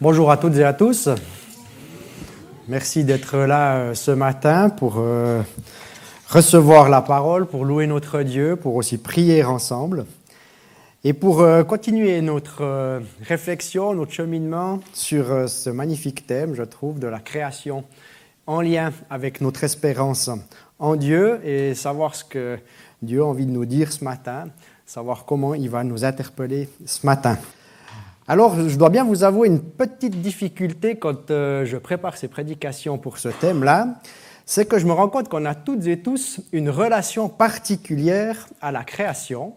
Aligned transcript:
Bonjour 0.00 0.32
à 0.32 0.36
toutes 0.36 0.56
et 0.56 0.64
à 0.64 0.72
tous. 0.72 1.08
Merci 2.66 3.04
d'être 3.04 3.38
là 3.38 3.76
euh, 3.76 3.94
ce 3.94 4.10
matin 4.10 4.68
pour 4.68 4.96
euh, 4.98 5.40
recevoir 6.28 6.88
la 6.88 7.00
parole, 7.00 7.46
pour 7.46 7.64
louer 7.64 7.86
notre 7.86 8.22
Dieu, 8.22 8.56
pour 8.56 8.74
aussi 8.74 8.98
prier 8.98 9.44
ensemble 9.44 10.04
et 11.04 11.12
pour 11.12 11.42
euh, 11.42 11.62
continuer 11.62 12.20
notre 12.22 13.02
réflexion, 13.22 13.94
notre 13.94 14.10
cheminement 14.10 14.80
sur 14.92 15.48
ce 15.48 15.70
magnifique 15.70 16.26
thème, 16.26 16.56
je 16.56 16.64
trouve, 16.64 16.98
de 16.98 17.06
la 17.06 17.20
création 17.20 17.84
en 18.48 18.62
lien 18.62 18.92
avec 19.10 19.40
notre 19.40 19.62
espérance 19.62 20.28
en 20.80 20.96
Dieu 20.96 21.38
et 21.46 21.76
savoir 21.76 22.16
ce 22.16 22.24
que 22.24 22.58
Dieu 23.00 23.22
a 23.22 23.26
envie 23.26 23.46
de 23.46 23.52
nous 23.52 23.64
dire 23.64 23.92
ce 23.92 24.02
matin, 24.02 24.48
savoir 24.86 25.24
comment 25.24 25.54
il 25.54 25.70
va 25.70 25.84
nous 25.84 26.04
interpeller 26.04 26.68
ce 26.84 27.06
matin. 27.06 27.38
Alors, 28.26 28.56
je 28.68 28.78
dois 28.78 28.88
bien 28.88 29.04
vous 29.04 29.22
avouer 29.22 29.48
une 29.48 29.60
petite 29.60 30.22
difficulté 30.22 30.96
quand 30.96 31.30
euh, 31.30 31.66
je 31.66 31.76
prépare 31.76 32.16
ces 32.16 32.28
prédications 32.28 32.96
pour 32.96 33.18
ce 33.18 33.28
thème-là, 33.28 34.00
c'est 34.46 34.66
que 34.66 34.78
je 34.78 34.86
me 34.86 34.92
rends 34.92 35.10
compte 35.10 35.28
qu'on 35.28 35.44
a 35.44 35.54
toutes 35.54 35.86
et 35.86 36.00
tous 36.00 36.40
une 36.50 36.70
relation 36.70 37.28
particulière 37.28 38.48
à 38.62 38.72
la 38.72 38.82
création. 38.82 39.52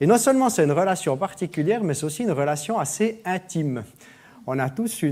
Et 0.00 0.06
non 0.06 0.18
seulement 0.18 0.50
c'est 0.50 0.62
une 0.62 0.70
relation 0.70 1.16
particulière, 1.16 1.82
mais 1.82 1.94
c'est 1.94 2.06
aussi 2.06 2.22
une 2.22 2.30
relation 2.30 2.78
assez 2.78 3.20
intime. 3.24 3.82
On 4.46 4.60
a 4.60 4.70
tous 4.70 5.04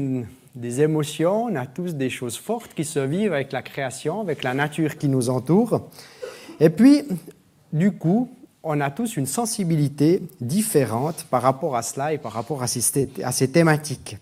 des 0.55 0.81
émotions, 0.81 1.47
on 1.47 1.57
a 1.57 1.67
tous 1.67 1.97
des 1.97 2.11
choses 2.11 2.37
fortes 2.37 2.75
qui 2.75 2.85
se 2.85 3.01
vivent 3.01 3.33
avec 3.33 3.51
la 3.51 3.63
création, 3.63 4.21
avec 4.21 4.45
la 4.45 4.55
nature 4.55 4.99
qui 4.99 5.09
nous 5.09 5.31
entoure. 5.31 5.89
Et 6.61 6.71
puis, 6.71 7.03
du 7.73 7.91
coup, 7.91 8.31
on 8.65 8.81
a 8.81 8.91
tous 8.91 9.17
une 9.17 9.27
sensibilité 9.27 10.23
différente 10.41 11.27
par 11.31 11.43
rapport 11.43 11.77
à 11.77 11.83
cela 11.83 12.13
et 12.13 12.19
par 12.19 12.33
rapport 12.33 12.63
à 12.63 12.67
ces, 12.67 13.49
thématiques. 13.53 14.17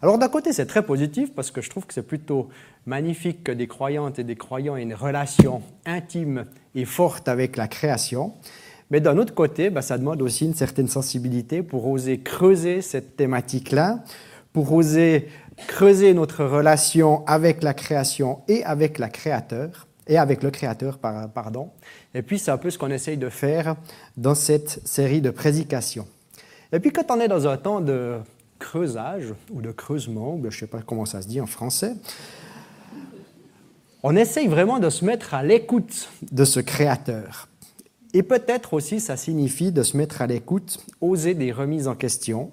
Alors 0.00 0.18
d'un 0.18 0.28
côté, 0.28 0.52
c'est 0.52 0.66
très 0.66 0.84
positif 0.84 1.34
parce 1.34 1.50
que 1.50 1.60
je 1.60 1.70
trouve 1.70 1.86
que 1.86 1.94
c'est 1.94 2.06
plutôt 2.06 2.48
magnifique 2.86 3.44
que 3.44 3.52
des 3.52 3.66
croyantes 3.66 4.18
et 4.18 4.24
des 4.24 4.36
croyants 4.36 4.76
aient 4.76 4.82
une 4.82 4.94
relation 4.94 5.62
intime 5.84 6.46
et 6.74 6.84
forte 6.84 7.28
avec 7.28 7.56
la 7.56 7.68
création. 7.68 8.32
Mais 8.90 9.00
d'un 9.00 9.18
autre 9.18 9.34
côté, 9.34 9.70
bah, 9.70 9.82
ça 9.82 9.98
demande 9.98 10.22
aussi 10.22 10.46
une 10.46 10.54
certaine 10.54 10.88
sensibilité 10.88 11.62
pour 11.62 11.86
oser 11.88 12.20
creuser 12.20 12.82
cette 12.82 13.16
thématique-là, 13.16 14.02
pour 14.52 14.72
oser 14.72 15.28
creuser 15.66 16.14
notre 16.14 16.44
relation 16.44 17.24
avec 17.26 17.62
la 17.62 17.74
création 17.74 18.40
et 18.48 18.64
avec 18.64 18.98
la 18.98 19.08
créateur, 19.08 19.86
et 20.06 20.18
avec 20.18 20.42
le 20.42 20.50
créateur, 20.50 20.98
pardon, 20.98 21.70
et 22.14 22.22
puis, 22.22 22.38
c'est 22.38 22.50
un 22.50 22.58
peu 22.58 22.70
ce 22.70 22.78
qu'on 22.78 22.90
essaye 22.90 23.16
de 23.16 23.28
faire 23.28 23.76
dans 24.16 24.34
cette 24.34 24.80
série 24.86 25.20
de 25.20 25.30
prédications. 25.30 26.06
Et 26.72 26.78
puis, 26.78 26.92
quand 26.92 27.10
on 27.10 27.20
est 27.20 27.28
dans 27.28 27.48
un 27.48 27.56
temps 27.56 27.80
de 27.80 28.18
creusage 28.58 29.34
ou 29.52 29.60
de 29.60 29.72
creusement, 29.72 30.38
je 30.40 30.46
ne 30.46 30.50
sais 30.50 30.66
pas 30.66 30.80
comment 30.80 31.06
ça 31.06 31.22
se 31.22 31.28
dit 31.28 31.40
en 31.40 31.46
français, 31.46 31.94
on 34.02 34.14
essaye 34.16 34.46
vraiment 34.46 34.78
de 34.78 34.90
se 34.90 35.04
mettre 35.04 35.34
à 35.34 35.42
l'écoute 35.42 36.08
de 36.30 36.44
ce 36.44 36.60
créateur. 36.60 37.48
Et 38.12 38.22
peut-être 38.22 38.74
aussi, 38.74 39.00
ça 39.00 39.16
signifie 39.16 39.72
de 39.72 39.82
se 39.82 39.96
mettre 39.96 40.22
à 40.22 40.26
l'écoute, 40.26 40.78
oser 41.00 41.34
des 41.34 41.50
remises 41.50 41.88
en 41.88 41.96
question, 41.96 42.52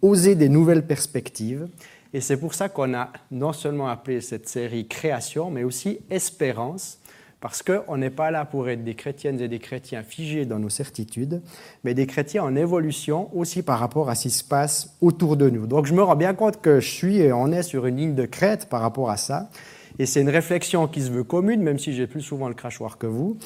oser 0.00 0.36
des 0.36 0.48
nouvelles 0.48 0.86
perspectives. 0.86 1.66
Et 2.14 2.20
c'est 2.20 2.36
pour 2.36 2.54
ça 2.54 2.68
qu'on 2.68 2.94
a 2.94 3.10
non 3.30 3.52
seulement 3.52 3.88
appelé 3.88 4.20
cette 4.20 4.48
série 4.48 4.86
Création, 4.86 5.50
mais 5.50 5.64
aussi 5.64 6.00
Espérance, 6.10 6.98
parce 7.40 7.62
qu'on 7.62 7.96
n'est 7.96 8.10
pas 8.10 8.30
là 8.30 8.44
pour 8.44 8.68
être 8.68 8.84
des 8.84 8.94
chrétiennes 8.94 9.40
et 9.40 9.48
des 9.48 9.58
chrétiens 9.58 10.02
figés 10.02 10.46
dans 10.46 10.60
nos 10.60 10.68
certitudes, 10.68 11.42
mais 11.82 11.92
des 11.92 12.06
chrétiens 12.06 12.44
en 12.44 12.54
évolution 12.54 13.36
aussi 13.36 13.62
par 13.62 13.80
rapport 13.80 14.08
à 14.08 14.14
ce 14.14 14.24
qui 14.24 14.30
se 14.30 14.44
passe 14.44 14.96
autour 15.00 15.36
de 15.36 15.50
nous. 15.50 15.66
Donc 15.66 15.86
je 15.86 15.94
me 15.94 16.02
rends 16.02 16.14
bien 16.14 16.34
compte 16.34 16.60
que 16.60 16.78
je 16.78 16.88
suis 16.88 17.18
et 17.18 17.32
on 17.32 17.50
est 17.50 17.64
sur 17.64 17.86
une 17.86 17.96
ligne 17.96 18.14
de 18.14 18.26
crête 18.26 18.68
par 18.68 18.80
rapport 18.80 19.10
à 19.10 19.16
ça. 19.16 19.48
Et 19.98 20.06
c'est 20.06 20.20
une 20.20 20.30
réflexion 20.30 20.86
qui 20.86 21.02
se 21.02 21.10
veut 21.10 21.24
commune, 21.24 21.62
même 21.62 21.78
si 21.78 21.92
j'ai 21.92 22.06
plus 22.06 22.22
souvent 22.22 22.48
le 22.48 22.54
crachoir 22.54 22.98
que 22.98 23.06
vous. 23.06 23.36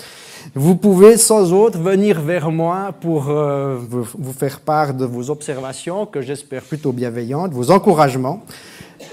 Vous 0.55 0.77
pouvez 0.77 1.17
sans 1.17 1.53
autre 1.53 1.79
venir 1.79 2.21
vers 2.21 2.51
moi 2.51 2.95
pour 3.01 3.29
euh, 3.29 3.77
vous 3.79 4.33
faire 4.33 4.61
part 4.61 4.95
de 4.95 5.05
vos 5.05 5.31
observations, 5.31 6.07
que 6.07 6.21
j'espère 6.21 6.63
plutôt 6.63 6.93
bienveillantes, 6.93 7.53
vos 7.53 7.71
encouragements. 7.71 8.43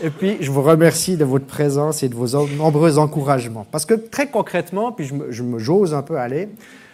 Et 0.02 0.10
puis, 0.10 0.38
je 0.40 0.52
vous 0.52 0.62
remercie 0.62 1.18
de 1.18 1.26
votre 1.26 1.46
présence 1.46 2.04
et 2.04 2.10
de 2.10 2.16
vos 2.16 2.48
nombreux 2.56 2.98
encouragements. 2.98 3.66
Parce 3.70 3.86
que 3.86 3.94
très 3.94 4.28
concrètement, 4.28 4.92
puis 4.92 5.06
je 5.30 5.44
me, 5.44 5.60
j'ose 5.60 5.94
un 5.94 6.02
peu 6.02 6.18
aller, 6.18 6.50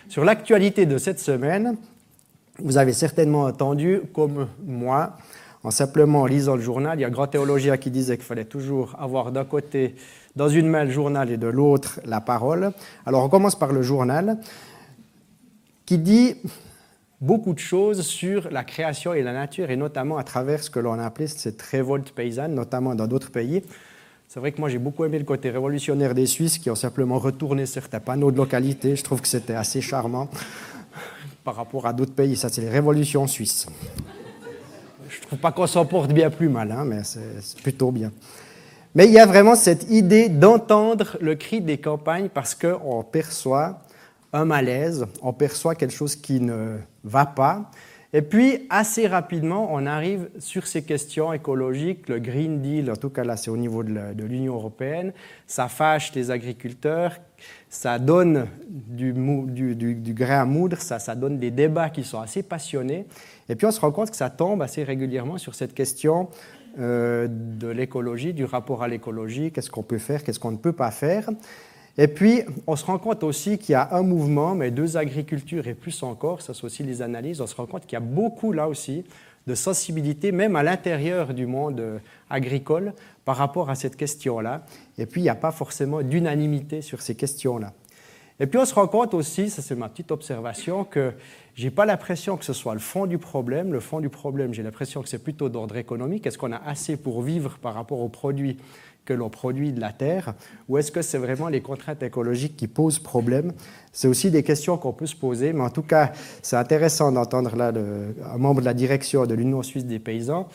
sur 0.08 0.24
l'actualité 0.24 0.86
de 0.86 0.98
cette 0.98 1.20
semaine, 1.20 1.76
vous 2.58 2.78
avez 2.78 2.94
certainement 2.94 3.44
entendu, 3.44 4.02
comme 4.14 4.48
moi, 4.66 5.18
en 5.64 5.72
simplement 5.72 6.26
lisant 6.26 6.56
le 6.56 6.62
journal, 6.62 6.98
il 6.98 7.02
y 7.02 7.06
a 7.06 7.08
un 7.08 7.12
grand 7.12 7.28
théologien 7.28 7.78
qui 7.78 7.92
disait 7.92 8.18
qu'il 8.18 8.26
fallait 8.26 8.46
toujours 8.46 8.96
avoir 8.98 9.32
d'un 9.32 9.46
côté, 9.46 9.96
dans 10.36 10.50
une 10.50 10.68
main 10.68 10.86
le 10.86 10.92
journal 10.92 11.32
et 11.32 11.38
de 11.38 11.48
l'autre 11.48 12.00
la 12.06 12.22
parole. 12.22 12.72
Alors 13.06 13.24
on 13.24 13.30
commence 13.30 13.58
par 13.58 13.72
le 13.72 13.82
journal, 13.82 14.38
qui 15.86 15.98
dit 15.98 16.36
beaucoup 17.22 17.54
de 17.54 17.60
choses 17.60 18.02
sur 18.02 18.50
la 18.50 18.64
création 18.64 19.14
et 19.14 19.22
la 19.22 19.34
nature, 19.34 19.70
et 19.70 19.76
notamment 19.76 20.18
à 20.18 20.24
travers 20.24 20.64
ce 20.64 20.70
que 20.70 20.80
l'on 20.80 20.94
a 20.94 21.06
appelé 21.06 21.28
cette 21.28 21.62
révolte 21.62 22.12
paysanne, 22.12 22.54
notamment 22.56 22.96
dans 22.96 23.08
d'autres 23.08 23.32
pays. 23.32 23.64
C'est 24.28 24.40
vrai 24.40 24.52
que 24.52 24.60
moi 24.60 24.70
j'ai 24.70 24.78
beaucoup 24.78 25.04
aimé 25.06 25.18
le 25.18 25.26
côté 25.26 25.50
révolutionnaire 25.50 26.14
des 26.14 26.28
Suisses 26.28 26.60
qui 26.60 26.70
ont 26.70 26.76
simplement 26.76 27.18
retourné 27.18 27.66
certains 27.66 28.00
panneaux 28.00 28.32
de 28.32 28.38
localité. 28.38 28.96
Je 28.96 29.04
trouve 29.04 29.22
que 29.22 29.28
c'était 29.28 29.56
assez 29.56 29.82
charmant 29.82 30.30
par 31.44 31.56
rapport 31.56 31.88
à 31.88 31.94
d'autres 31.94 32.14
pays. 32.14 32.36
Ça, 32.36 32.50
c'est 32.50 32.62
les 32.62 32.70
révolutions 32.70 33.26
suisses. 33.26 33.66
Je 35.10 35.18
ne 35.18 35.22
trouve 35.24 35.40
pas 35.40 35.52
qu'on 35.52 35.66
s'en 35.66 35.86
porte 35.88 36.14
bien 36.14 36.30
plus 36.30 36.50
mal, 36.50 36.72
hein, 36.72 36.86
mais 36.86 37.04
c'est 37.04 37.60
plutôt 37.64 37.92
bien. 37.92 38.12
Mais 38.96 39.06
il 39.06 39.12
y 39.12 39.20
a 39.20 39.26
vraiment 39.26 39.56
cette 39.56 39.90
idée 39.92 40.30
d'entendre 40.30 41.18
le 41.22 41.36
cri 41.36 41.62
des 41.62 41.78
campagnes 41.78 42.30
parce 42.30 42.56
qu'on 42.56 43.04
perçoit 43.04 43.80
un 44.34 44.46
malaise, 44.46 45.06
on 45.22 45.34
perçoit 45.34 45.76
quelque 45.76 45.94
chose 45.94 46.16
qui 46.16 46.40
ne 46.40 46.78
va 47.04 47.26
pas. 47.26 47.70
Et 48.12 48.24
puis, 48.24 48.66
assez 48.72 49.06
rapidement, 49.06 49.70
on 49.72 49.86
arrive 49.86 50.30
sur 50.40 50.66
ces 50.66 50.82
questions 50.82 51.32
écologiques, 51.32 52.10
le 52.10 52.18
Green 52.18 52.60
Deal, 52.60 52.90
en 52.90 52.96
tout 52.96 53.12
cas 53.12 53.24
là, 53.24 53.38
c'est 53.38 53.52
au 53.52 53.58
niveau 53.58 53.84
de 53.84 54.24
l'Union 54.24 54.56
européenne, 54.56 55.14
ça 55.46 55.68
fâche 55.68 56.12
les 56.16 56.32
agriculteurs, 56.32 57.18
ça 57.70 58.00
donne 58.00 58.48
du, 58.68 59.14
grain 60.16 60.42
à 60.42 60.46
moudre, 60.46 60.78
ça 60.80 61.14
donne 61.14 61.38
des 61.38 61.52
débats 61.52 61.92
qui 61.92 62.04
sont 62.04 62.20
assez 62.20 62.42
passionnés. 62.42 63.06
Et 63.50 63.56
puis, 63.56 63.66
on 63.66 63.72
se 63.72 63.80
rend 63.80 63.92
compte 63.92 64.12
que 64.12 64.16
ça 64.16 64.30
tombe 64.30 64.62
assez 64.62 64.84
régulièrement 64.84 65.38
sur 65.38 65.56
cette 65.56 65.74
question 65.74 66.30
euh, 66.78 67.28
de 67.30 67.68
l'écologie, 67.68 68.34
du 68.34 68.46
rapport 68.46 68.84
à 68.84 68.88
l'écologie, 68.88 69.52
qu'est-ce 69.52 69.72
qu'on 69.72 69.84
peut 69.84 69.98
faire, 69.98 70.24
qu'est-ce 70.24 70.40
qu'on 70.40 70.52
ne 70.52 70.58
peut 70.58 70.72
pas 70.72 70.92
faire? 70.92 71.30
Et 71.98 72.08
puis, 72.08 72.44
on 72.68 72.76
se 72.76 72.86
rend 72.86 73.00
compte 73.00 73.24
aussi 73.24 73.58
qu'il 73.58 73.74
y 73.74 73.76
a 73.76 73.90
un 73.94 74.04
mouvement, 74.04 74.54
mais 74.54 74.70
deux 74.70 74.96
agricultures 74.96 75.68
et 75.68 75.74
plus 75.74 76.04
encore, 76.04 76.42
ça 76.42 76.54
c'est 76.54 76.64
aussi 76.64 76.84
les 76.84 77.02
analyses, 77.02 77.42
on 77.42 77.48
se 77.48 77.56
rend 77.56 77.66
compte 77.66 77.88
qu'il 77.88 77.94
y 77.94 77.98
a 77.98 78.06
beaucoup 78.06 78.54
là 78.54 78.70
aussi 78.70 79.04
de 79.48 79.56
sensibilité, 79.56 80.32
même 80.32 80.56
à 80.56 80.62
l'intérieur 80.62 81.34
du 81.34 81.48
monde 81.48 82.00
agricole, 82.30 82.94
par 83.26 83.38
rapport 83.38 83.70
à 83.72 83.76
cette 83.76 83.96
question-là. 83.96 84.64
Et 85.00 85.08
puis, 85.08 85.22
il 85.22 85.24
n'y 85.24 85.30
a 85.30 85.36
pas 85.36 85.52
forcément 85.52 86.04
d'unanimité 86.04 86.82
sur 86.82 87.02
ces 87.02 87.16
questions-là. 87.16 87.74
Et 88.40 88.48
puis, 88.48 88.58
on 88.58 88.66
se 88.66 88.74
rend 88.74 88.88
compte 88.88 89.14
aussi, 89.14 89.50
ça 89.50 89.62
c'est 89.62 89.76
ma 89.76 89.90
petite 89.90 90.12
observation, 90.12 90.86
que 90.86 91.14
je 91.56 91.66
n'ai 91.66 91.72
pas 91.72 91.86
l'impression 91.86 92.38
que 92.38 92.46
ce 92.46 92.54
soit 92.54 92.74
le 92.74 92.80
fond 92.80 93.06
du 93.06 93.18
problème. 93.18 93.74
Le 93.74 93.82
fond 93.82 94.00
du 94.00 94.10
problème, 94.10 94.54
j'ai 94.54 94.64
l'impression 94.64 95.02
que 95.02 95.10
c'est 95.10 95.22
plutôt 95.22 95.50
d'ordre 95.50 95.76
économique. 95.76 96.26
Est-ce 96.26 96.38
qu'on 96.38 96.54
a 96.54 96.62
assez 96.66 96.96
pour 96.96 97.22
vivre 97.22 97.58
par 97.62 97.74
rapport 97.74 98.00
aux 98.00 98.08
produits 98.08 98.58
que 99.04 99.14
l'on 99.14 99.30
produit 99.30 99.74
de 99.74 99.82
la 99.82 99.92
terre? 99.92 100.36
Ou 100.70 100.78
est-ce 100.78 100.92
que 100.92 101.02
c'est 101.02 101.18
vraiment 101.18 101.50
les 101.50 101.62
contraintes 101.62 102.02
écologiques 102.02 102.56
qui 102.56 102.68
posent 102.68 103.00
problème? 103.00 103.52
C'est 103.92 104.08
aussi 104.08 104.32
des 104.32 104.44
questions 104.44 104.78
qu'on 104.78 104.94
peut 104.94 105.08
se 105.08 105.18
poser, 105.18 105.52
mais 105.52 105.64
en 105.64 105.70
tout 105.70 105.82
cas, 105.82 106.14
c'est 106.42 106.56
intéressant 106.56 107.12
d'entendre 107.12 107.58
là 107.58 107.74
un 107.74 108.38
membre 108.38 108.62
de 108.62 108.66
la 108.66 108.74
direction 108.74 109.26
de 109.26 109.34
l'Union 109.34 109.64
suisse 109.64 109.86
des 109.86 110.00
paysans. 110.00 110.48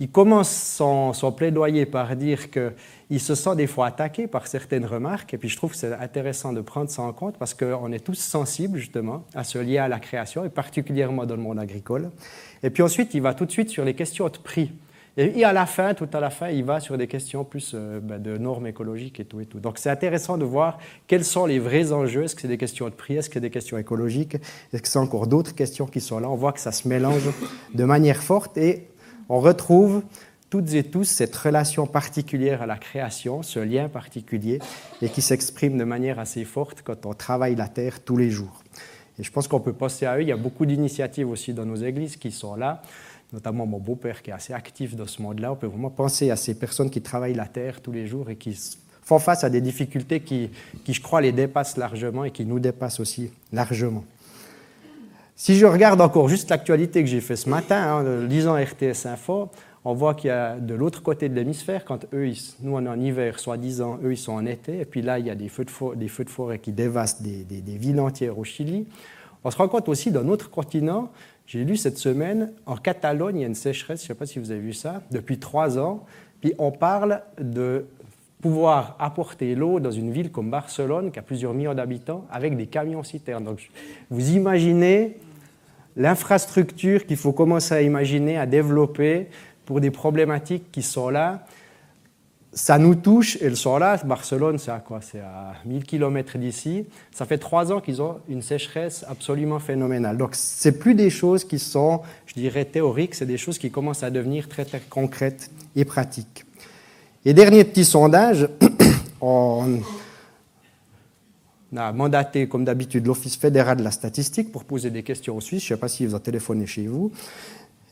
Il 0.00 0.10
commence 0.10 0.50
son, 0.50 1.12
plaidoyer 1.36 1.84
par 1.84 2.16
dire 2.16 2.48
qu'il 2.50 3.20
se 3.20 3.34
sent 3.34 3.54
des 3.54 3.66
fois 3.66 3.86
attaqué 3.86 4.26
par 4.26 4.46
certaines 4.46 4.86
remarques, 4.86 5.34
et 5.34 5.38
puis 5.38 5.50
je 5.50 5.56
trouve 5.56 5.72
que 5.72 5.76
c'est 5.76 5.92
intéressant 5.92 6.54
de 6.54 6.62
prendre 6.62 6.88
ça 6.88 7.02
en 7.02 7.12
compte 7.12 7.36
parce 7.36 7.52
qu'on 7.52 7.92
est 7.92 8.02
tous 8.02 8.18
sensibles 8.18 8.78
justement 8.78 9.24
à 9.34 9.44
ce 9.44 9.58
lien 9.58 9.84
à 9.84 9.88
la 9.88 10.00
création, 10.00 10.42
et 10.42 10.48
particulièrement 10.48 11.26
dans 11.26 11.36
le 11.36 11.42
monde 11.42 11.58
agricole. 11.58 12.10
Et 12.62 12.70
puis 12.70 12.82
ensuite, 12.82 13.12
il 13.12 13.20
va 13.20 13.34
tout 13.34 13.44
de 13.44 13.52
suite 13.52 13.68
sur 13.68 13.84
les 13.84 13.92
questions 13.92 14.26
de 14.28 14.38
prix. 14.38 14.72
Et 15.16 15.44
à 15.44 15.52
la 15.52 15.66
fin, 15.66 15.92
tout 15.92 16.08
à 16.12 16.20
la 16.20 16.30
fin, 16.30 16.48
il 16.48 16.64
va 16.64 16.80
sur 16.80 16.96
des 16.96 17.08
questions 17.08 17.44
plus 17.44 17.72
euh, 17.74 18.00
ben, 18.00 18.22
de 18.22 18.38
normes 18.38 18.68
écologiques 18.68 19.18
et 19.18 19.24
tout 19.24 19.40
et 19.40 19.44
tout. 19.44 19.58
Donc 19.58 19.78
c'est 19.78 19.90
intéressant 19.90 20.38
de 20.38 20.44
voir 20.44 20.78
quels 21.08 21.24
sont 21.24 21.46
les 21.46 21.58
vrais 21.58 21.92
enjeux. 21.92 22.24
Est-ce 22.24 22.36
que 22.36 22.40
c'est 22.40 22.48
des 22.48 22.56
questions 22.56 22.86
de 22.86 22.94
prix? 22.94 23.16
Est-ce 23.16 23.28
que 23.28 23.34
c'est 23.34 23.40
des 23.40 23.50
questions 23.50 23.76
écologiques? 23.76 24.36
Est-ce 24.72 24.80
que 24.80 24.88
c'est 24.88 24.98
encore 24.98 25.26
d'autres 25.26 25.54
questions 25.54 25.86
qui 25.86 26.00
sont 26.00 26.20
là? 26.20 26.30
On 26.30 26.36
voit 26.36 26.52
que 26.52 26.60
ça 26.60 26.70
se 26.70 26.86
mélange 26.86 27.28
de 27.74 27.84
manière 27.84 28.22
forte 28.22 28.56
et 28.56 28.86
on 29.30 29.38
retrouve 29.38 30.02
toutes 30.50 30.74
et 30.74 30.82
tous 30.82 31.04
cette 31.04 31.34
relation 31.36 31.86
particulière 31.86 32.62
à 32.62 32.66
la 32.66 32.76
création, 32.76 33.42
ce 33.42 33.60
lien 33.60 33.88
particulier, 33.88 34.58
et 35.00 35.08
qui 35.08 35.22
s'exprime 35.22 35.78
de 35.78 35.84
manière 35.84 36.18
assez 36.18 36.44
forte 36.44 36.82
quand 36.82 37.06
on 37.06 37.14
travaille 37.14 37.54
la 37.54 37.68
terre 37.68 38.00
tous 38.00 38.16
les 38.16 38.30
jours. 38.30 38.62
Et 39.18 39.22
je 39.22 39.30
pense 39.30 39.46
qu'on 39.46 39.60
peut 39.60 39.72
penser 39.72 40.04
à 40.04 40.18
eux. 40.18 40.22
Il 40.22 40.28
y 40.28 40.32
a 40.32 40.36
beaucoup 40.36 40.66
d'initiatives 40.66 41.30
aussi 41.30 41.54
dans 41.54 41.64
nos 41.64 41.76
églises 41.76 42.16
qui 42.16 42.32
sont 42.32 42.56
là 42.56 42.82
notamment 43.32 43.64
mon 43.64 43.78
beau-père 43.78 44.22
qui 44.22 44.30
est 44.30 44.32
assez 44.32 44.52
actif 44.52 44.96
dans 44.96 45.06
ce 45.06 45.22
monde-là. 45.22 45.52
On 45.52 45.56
peut 45.56 45.68
vraiment 45.68 45.90
penser 45.90 46.32
à 46.32 46.36
ces 46.36 46.54
personnes 46.54 46.90
qui 46.90 47.00
travaillent 47.00 47.34
la 47.34 47.46
terre 47.46 47.80
tous 47.80 47.92
les 47.92 48.08
jours 48.08 48.28
et 48.28 48.34
qui 48.34 48.58
font 49.02 49.20
face 49.20 49.44
à 49.44 49.50
des 49.50 49.60
difficultés 49.60 50.18
qui, 50.18 50.50
qui, 50.84 50.94
je 50.94 51.00
crois, 51.00 51.20
les 51.20 51.30
dépassent 51.30 51.76
largement 51.76 52.24
et 52.24 52.32
qui 52.32 52.44
nous 52.44 52.58
dépassent 52.58 52.98
aussi 52.98 53.30
largement. 53.52 54.04
Si 55.42 55.54
je 55.54 55.64
regarde 55.64 56.02
encore 56.02 56.28
juste 56.28 56.50
l'actualité 56.50 57.02
que 57.02 57.08
j'ai 57.08 57.22
fait 57.22 57.34
ce 57.34 57.48
matin, 57.48 57.94
en 57.94 58.26
lisant 58.26 58.56
RTS 58.56 59.06
Info, 59.06 59.48
on 59.86 59.94
voit 59.94 60.12
qu'il 60.12 60.28
y 60.28 60.30
a 60.30 60.56
de 60.56 60.74
l'autre 60.74 61.02
côté 61.02 61.30
de 61.30 61.34
l'hémisphère, 61.34 61.86
quand 61.86 62.04
eux, 62.12 62.30
nous 62.60 62.76
on 62.76 62.84
est 62.84 62.88
en 62.90 63.00
hiver, 63.00 63.38
soi-disant, 63.38 63.98
eux 64.04 64.12
ils 64.12 64.18
sont 64.18 64.34
en 64.34 64.44
été, 64.44 64.80
et 64.80 64.84
puis 64.84 65.00
là 65.00 65.18
il 65.18 65.24
y 65.24 65.30
a 65.30 65.34
des 65.34 65.48
feux 65.48 65.64
de, 65.64 65.94
de 65.94 66.08
forêt 66.28 66.58
qui 66.58 66.72
dévastent 66.72 67.22
des, 67.22 67.44
des, 67.44 67.78
villes 67.78 68.00
entières 68.00 68.38
au 68.38 68.44
Chili. 68.44 68.86
On 69.42 69.50
se 69.50 69.56
rend 69.56 69.68
compte 69.68 69.88
aussi 69.88 70.10
d'un 70.10 70.28
autre 70.28 70.50
continent. 70.50 71.10
J'ai 71.46 71.64
lu 71.64 71.78
cette 71.78 71.96
semaine, 71.96 72.52
en 72.66 72.76
Catalogne, 72.76 73.38
il 73.38 73.40
y 73.40 73.44
a 73.44 73.48
une 73.48 73.54
sécheresse, 73.54 74.00
je 74.00 74.04
ne 74.04 74.08
sais 74.08 74.14
pas 74.14 74.26
si 74.26 74.40
vous 74.40 74.50
avez 74.50 74.60
vu 74.60 74.74
ça, 74.74 75.00
depuis 75.10 75.38
trois 75.38 75.78
ans. 75.78 76.04
Puis 76.42 76.52
on 76.58 76.70
parle 76.70 77.22
de 77.40 77.86
pouvoir 78.42 78.94
apporter 78.98 79.54
l'eau 79.54 79.80
dans 79.80 79.90
une 79.90 80.12
ville 80.12 80.30
comme 80.30 80.50
Barcelone, 80.50 81.10
qui 81.10 81.18
a 81.18 81.22
plusieurs 81.22 81.54
millions 81.54 81.74
d'habitants, 81.74 82.26
avec 82.30 82.58
des 82.58 82.66
camions-citernes. 82.66 83.44
Donc 83.44 83.70
vous 84.10 84.32
imaginez 84.32 85.16
l'infrastructure 85.96 87.06
qu'il 87.06 87.16
faut 87.16 87.32
commencer 87.32 87.74
à 87.74 87.82
imaginer, 87.82 88.38
à 88.38 88.46
développer 88.46 89.28
pour 89.64 89.80
des 89.80 89.90
problématiques 89.90 90.72
qui 90.72 90.82
sont 90.82 91.10
là. 91.10 91.46
Ça 92.52 92.78
nous 92.78 92.96
touche, 92.96 93.38
elles 93.40 93.56
sont 93.56 93.78
là. 93.78 93.96
Barcelone, 94.04 94.58
c'est 94.58 94.72
à 94.72 94.80
quoi? 94.80 95.00
C'est 95.00 95.20
à 95.20 95.54
1000 95.64 95.84
km 95.84 96.36
d'ici. 96.38 96.84
Ça 97.12 97.24
fait 97.24 97.38
trois 97.38 97.70
ans 97.70 97.80
qu'ils 97.80 98.02
ont 98.02 98.16
une 98.28 98.42
sécheresse 98.42 99.04
absolument 99.08 99.60
phénoménale. 99.60 100.16
Donc, 100.16 100.34
ce 100.34 100.68
plus 100.68 100.94
des 100.94 101.10
choses 101.10 101.44
qui 101.44 101.60
sont, 101.60 102.00
je 102.26 102.34
dirais, 102.34 102.64
théoriques, 102.64 103.14
c'est 103.14 103.26
des 103.26 103.38
choses 103.38 103.58
qui 103.58 103.70
commencent 103.70 104.02
à 104.02 104.10
devenir 104.10 104.48
très, 104.48 104.64
très 104.64 104.80
concrètes 104.80 105.50
et 105.76 105.84
pratiques. 105.84 106.44
Et 107.24 107.34
dernier 107.34 107.62
petit 107.62 107.84
sondage, 107.84 108.48
on, 109.20 109.80
on 111.72 111.76
a 111.76 111.92
mandaté, 111.92 112.48
comme 112.48 112.64
d'habitude, 112.64 113.06
l'Office 113.06 113.36
fédéral 113.36 113.76
de 113.76 113.82
la 113.82 113.90
statistique 113.90 114.50
pour 114.50 114.64
poser 114.64 114.90
des 114.90 115.02
questions 115.02 115.36
aux 115.36 115.40
Suisses. 115.40 115.62
Je 115.64 115.72
ne 115.72 115.76
sais 115.76 115.80
pas 115.80 115.88
si 115.88 116.04
vous 116.06 116.14
ont 116.14 116.20
téléphoné 116.20 116.66
chez 116.66 116.86
vous. 116.86 117.12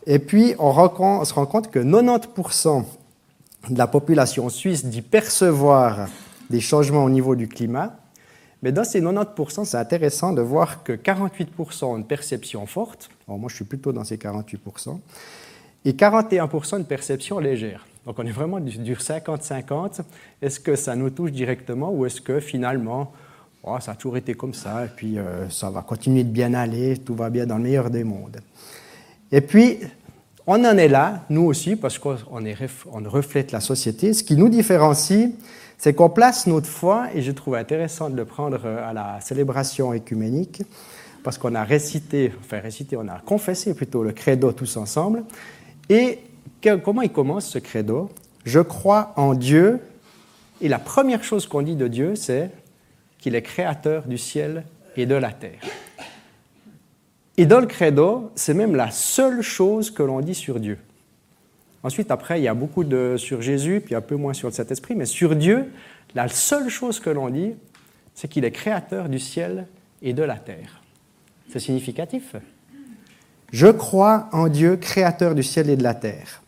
Et 0.07 0.19
puis, 0.19 0.55
on, 0.59 1.25
se 1.25 1.35
rend 1.35 1.47
compte 1.47 1.71
que 1.71 1.79
90% 1.79 2.85
de 3.71 3.79
la 3.79 3.87
population 3.87 4.49
suisse 4.49 4.85
dit 4.87 5.03
percevoir 5.03 6.09
des 6.51 6.61
changements 6.61 7.05
au 7.05 7.11
niveau 7.11 7.37
du 7.37 7.47
climat. 7.47 7.95
Mais 8.63 8.73
dans 8.73 8.85
ces 8.85 9.01
90%, 9.01 9.65
c'est 9.65 9.77
intéressant 9.77 10.33
de 10.33 10.41
voir 10.41 10.83
que 10.83 10.93
48% 10.93 11.85
ont 11.85 11.97
une 11.97 12.07
perception 12.07 12.67
forte. 12.67 13.11
moi, 13.29 13.49
je 13.49 13.57
suis 13.57 13.65
plutôt 13.65 13.93
dans 13.93 14.05
ces 14.05 14.17
48%. 14.17 14.99
Et 15.85 15.93
41% 15.93 16.79
une 16.79 16.85
perception 16.85 17.39
légère. 17.39 17.87
Donc, 18.07 18.19
on 18.19 18.27
est 18.27 18.33
vraiment 18.33 18.59
du 18.59 18.95
50-50. 18.95 20.01
Est-ce 20.43 20.59
que 20.59 20.75
ça 20.75 20.97
nous 20.97 21.11
touche 21.11 21.31
directement 21.31 21.93
ou 21.93 22.07
est-ce 22.07 22.21
que 22.21 22.41
finalement, 22.41 23.13
oh, 23.69 23.81
ça 23.81 23.93
a 23.93 23.94
toujours 23.94 24.17
été 24.17 24.35
comme 24.35 24.55
ça, 24.55 24.85
et 24.85 24.88
puis 24.88 25.19
euh, 25.19 25.49
ça 25.50 25.70
va 25.70 25.82
continuer 25.82 26.25
de 26.25 26.31
bien 26.31 26.55
aller, 26.55 26.99
tout 26.99 27.15
va 27.15 27.31
bien 27.31 27.47
dans 27.47 27.56
le 27.56 27.65
meilleur 27.65 27.91
des 27.91 28.05
mondes. 28.05 28.38
Et 29.31 29.41
puis, 29.41 29.79
on 30.47 30.65
en 30.65 30.79
est 30.79 30.88
là, 30.88 31.25
nous 31.29 31.43
aussi, 31.43 31.76
parce 31.76 31.99
qu'on 31.99 32.17
on 32.32 33.11
reflète 33.11 33.53
la 33.53 33.61
société. 33.61 34.15
Ce 34.15 34.23
qui 34.23 34.37
nous 34.37 34.49
différencie, 34.49 35.31
c'est 35.76 35.94
qu'on 35.94 36.09
place 36.09 36.47
notre 36.47 36.67
foi, 36.67 37.09
et 37.15 37.23
je 37.23 37.31
trouve 37.32 37.55
intéressant 37.55 38.11
de 38.11 38.17
le 38.17 38.25
prendre 38.25 38.61
euh, 38.65 38.88
à 38.88 38.93
la 38.93 39.20
célébration 39.20 39.93
écuménique, 39.93 40.62
parce 41.23 41.37
qu'on 41.37 41.55
a 41.55 41.65
récité, 41.65 42.32
enfin 42.41 42.61
récité, 42.61 42.97
on 42.97 43.09
a 43.09 43.19
confessé 43.19 43.75
plutôt 43.75 44.03
le 44.03 44.12
credo 44.12 44.53
tous 44.53 44.76
ensemble. 44.76 45.25
Et 45.91 46.20
comment 46.82 47.03
il 47.03 47.11
commence 47.11 47.47
ce 47.47 47.59
credo? 47.59 48.09
Je 48.44 48.61
crois 48.61 49.12
en 49.17 49.35
Dieu, 49.35 49.81
et 50.61 50.69
la 50.69 50.79
première 50.79 51.23
chose 51.23 51.47
qu'on 51.47 51.62
dit 51.62 51.76
de 51.76 51.87
Dieu, 51.87 52.15
c'est 52.15 52.50
qu'il 53.19 53.35
est 53.35 53.43
créateur 53.43 54.06
du 54.06 54.19
ciel 54.19 54.65
et 54.97 55.06
de 55.06 55.15
la 55.15 55.32
terre. 55.32 55.61
Et 57.37 57.47
dans 57.47 57.61
le 57.61 57.67
credo, 57.67 58.32
c'est 58.35 58.55
même 58.55 58.75
la 58.75 58.91
seule 58.91 59.43
chose 59.43 59.91
que 59.91 60.03
l'on 60.03 60.20
dit 60.20 60.35
sur 60.35 60.59
Dieu. 60.59 60.79
Ensuite, 61.85 62.11
après, 62.11 62.41
il 62.41 62.43
y 62.43 62.49
a 62.49 62.55
beaucoup 62.55 62.82
de 62.82 63.15
sur 63.17 63.41
Jésus, 63.41 63.81
puis 63.85 63.94
un 63.94 64.00
peu 64.00 64.17
moins 64.17 64.32
sur 64.32 64.49
le 64.49 64.55
Saint-Esprit, 64.55 64.97
mais 64.97 65.06
sur 65.06 65.37
Dieu, 65.37 65.73
la 66.15 66.26
seule 66.29 66.69
chose 66.69 66.99
que 66.99 67.11
l'on 67.11 67.29
dit, 67.31 67.55
c'est 68.15 68.26
qu'il 68.26 68.44
est 68.44 68.50
créateur 68.50 69.09
du 69.09 69.20
ciel 69.20 69.69
et 70.03 70.12
de 70.12 70.23
la 70.25 70.37
terre. 70.37 70.82
C'est 71.50 71.61
significatif? 71.61 72.35
Je 73.53 73.69
crois 73.69 74.29
en 74.32 74.49
Dieu, 74.49 74.76
créateur 74.76 75.35
du 75.35 75.43
ciel 75.43 75.70
et 75.70 75.76
de 75.76 75.82
la 75.82 75.94
terre. 75.94 76.43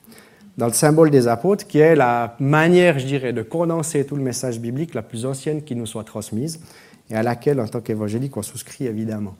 Dans 0.60 0.66
le 0.66 0.74
symbole 0.74 1.10
des 1.10 1.26
apôtres, 1.26 1.66
qui 1.66 1.78
est 1.78 1.96
la 1.96 2.36
manière, 2.38 2.98
je 2.98 3.06
dirais, 3.06 3.32
de 3.32 3.40
condenser 3.40 4.04
tout 4.04 4.14
le 4.14 4.20
message 4.20 4.60
biblique 4.60 4.92
la 4.92 5.00
plus 5.00 5.24
ancienne 5.24 5.62
qui 5.62 5.74
nous 5.74 5.86
soit 5.86 6.04
transmise, 6.04 6.60
et 7.08 7.14
à 7.14 7.22
laquelle, 7.22 7.58
en 7.60 7.66
tant 7.66 7.80
qu'évangélique, 7.80 8.36
on 8.36 8.42
souscrit 8.42 8.86
évidemment. 8.86 9.36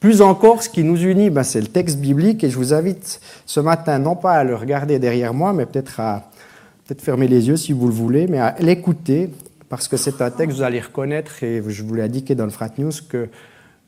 Plus 0.00 0.20
encore, 0.20 0.64
ce 0.64 0.68
qui 0.68 0.82
nous 0.82 1.00
unit, 1.00 1.30
ben, 1.30 1.44
c'est 1.44 1.60
le 1.60 1.68
texte 1.68 1.98
biblique, 1.98 2.42
et 2.42 2.50
je 2.50 2.56
vous 2.56 2.74
invite 2.74 3.20
ce 3.46 3.60
matin, 3.60 4.00
non 4.00 4.16
pas 4.16 4.32
à 4.32 4.42
le 4.42 4.56
regarder 4.56 4.98
derrière 4.98 5.34
moi, 5.34 5.52
mais 5.52 5.66
peut-être 5.66 6.00
à 6.00 6.28
peut-être 6.84 7.02
fermer 7.02 7.28
les 7.28 7.46
yeux 7.46 7.56
si 7.56 7.72
vous 7.72 7.86
le 7.86 7.94
voulez, 7.94 8.26
mais 8.26 8.40
à 8.40 8.56
l'écouter, 8.58 9.30
parce 9.68 9.86
que 9.86 9.96
c'est 9.96 10.20
un 10.20 10.32
texte, 10.32 10.56
vous 10.56 10.64
allez 10.64 10.80
reconnaître, 10.80 11.44
et 11.44 11.62
je 11.64 11.82
vous 11.84 11.94
l'ai 11.94 12.02
indiqué 12.02 12.34
dans 12.34 12.44
le 12.44 12.50
Frat 12.50 12.70
News, 12.76 12.90
que 13.08 13.28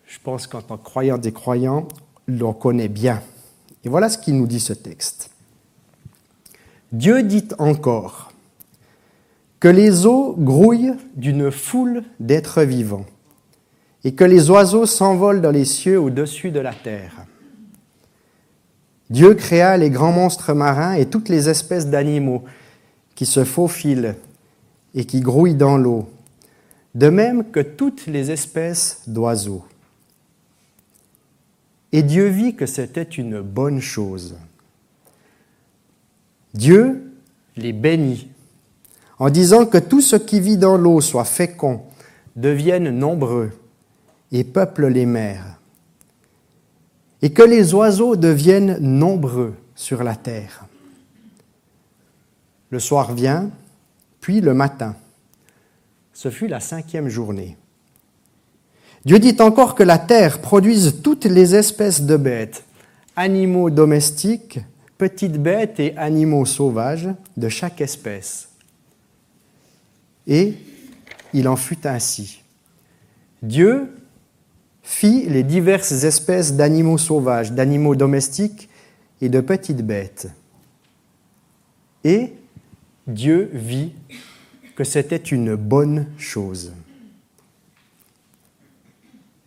je 0.07 0.19
pense 0.23 0.47
qu'en 0.47 0.63
tant 0.63 0.77
que 0.77 0.85
croyants 0.85 1.19
des 1.19 1.33
croyants, 1.33 1.89
l'on 2.29 2.53
connaît 2.53 2.87
bien. 2.87 3.21
Et 3.85 3.89
voilà 3.89 4.09
ce 4.09 4.17
qui 4.17 4.33
nous 4.33 4.47
dit 4.47 4.61
ce 4.61 4.75
texte. 4.75 5.32
Dieu 6.93 7.23
dit 7.23 7.49
encore 7.59 8.33
que 9.61 9.69
les 9.69 10.05
eaux 10.05 10.35
grouillent 10.39 10.95
d'une 11.17 11.51
foule 11.51 12.03
d'êtres 12.21 12.63
vivants 12.63 13.07
et 14.05 14.15
que 14.15 14.25
les 14.25 14.51
oiseaux 14.51 14.85
s'envolent 14.85 15.41
dans 15.41 15.51
les 15.51 15.65
cieux 15.65 15.99
au-dessus 15.99 16.51
de 16.51 16.61
la 16.61 16.75
terre. 16.75 17.25
Dieu 19.09 19.35
créa 19.35 19.77
les 19.77 19.89
grands 19.89 20.13
monstres 20.13 20.53
marins 20.53 20.95
et 20.95 21.07
toutes 21.07 21.29
les 21.29 21.49
espèces 21.49 21.87
d'animaux 21.87 22.45
qui 23.15 23.25
se 23.25 23.45
faufilent 23.45 24.17
et 24.95 25.07
qui 25.07 25.21
grouillent 25.21 25.55
dans 25.55 25.79
l'eau, 25.79 26.11
de 26.95 27.09
même 27.09 27.51
que 27.51 27.61
toutes 27.61 28.07
les 28.07 28.31
espèces 28.31 29.03
d'oiseaux. 29.07 29.65
Et 31.93 32.03
Dieu 32.03 32.27
vit 32.27 32.55
que 32.55 32.67
c'était 32.67 33.03
une 33.03 33.41
bonne 33.41 33.81
chose. 33.81 34.37
Dieu 36.55 37.13
les 37.57 37.73
bénit 37.73 38.29
en 39.23 39.31
disant 39.31 39.67
que 39.67 39.79
tout 39.79 40.01
ce 40.01 40.17
qui 40.17 40.41
vit 40.41 40.57
dans 40.57 40.77
l'eau 40.77 41.01
soit 41.01 41.25
fécond, 41.25 41.83
devienne 42.35 42.91
nombreux 42.91 43.53
et 44.33 44.43
peuple 44.43 44.87
les 44.87 45.07
mers, 45.07 45.61
et 47.21 47.31
que 47.31 47.45
les 47.45 47.73
oiseaux 47.73 48.17
deviennent 48.17 48.79
nombreux 48.81 49.55
sur 49.77 50.03
la 50.03 50.17
terre. 50.17 50.65
Le 52.71 52.81
soir 52.81 53.15
vient, 53.15 53.51
puis 54.21 54.41
le 54.41 54.55
matin. 54.55 54.97
Ce 56.13 56.29
fut 56.29 56.49
la 56.49 56.59
cinquième 56.59 57.09
journée. 57.09 57.57
Dieu 59.05 59.21
dit 59.21 59.37
encore 59.39 59.77
que 59.77 59.85
la 59.85 59.99
terre 59.99 60.41
produise 60.41 61.01
toutes 61.01 61.27
les 61.27 61.55
espèces 61.55 62.03
de 62.03 62.17
bêtes, 62.17 62.65
animaux 63.15 63.71
domestiques, 63.71 64.59
petites 64.99 65.43
bêtes 65.43 65.81
et 65.81 65.97
animaux 65.97 66.45
sauvages 66.45 67.09
de 67.37 67.49
chaque 67.49 67.81
espèce. 67.81 68.49
Et 70.27 70.55
il 71.33 71.49
en 71.49 71.57
fut 71.57 71.87
ainsi. 71.87 72.43
Dieu 73.43 73.91
fit 74.83 75.25
les 75.29 75.43
diverses 75.43 76.05
espèces 76.05 76.55
d'animaux 76.55 76.99
sauvages, 76.99 77.53
d'animaux 77.53 77.95
domestiques 77.95 78.69
et 79.21 79.29
de 79.29 79.41
petites 79.41 79.85
bêtes. 79.85 80.29
Et 82.05 82.33
Dieu 83.07 83.51
vit 83.53 83.93
que 84.75 84.85
c'était 84.85 85.17
une 85.17 85.55
bonne 85.55 86.07
chose. 86.19 86.73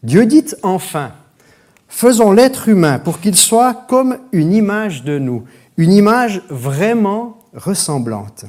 Dieu 0.03 0.25
dit 0.25 0.45
enfin, 0.61 1.13
faisons 1.87 2.31
l'être 2.31 2.69
humain 2.69 2.99
pour 2.99 3.19
qu'il 3.19 3.35
soit 3.35 3.85
comme 3.87 4.17
une 4.31 4.53
image 4.53 5.03
de 5.03 5.19
nous, 5.19 5.43
une 5.77 5.91
image 5.91 6.41
vraiment 6.49 7.37
ressemblante. 7.53 8.45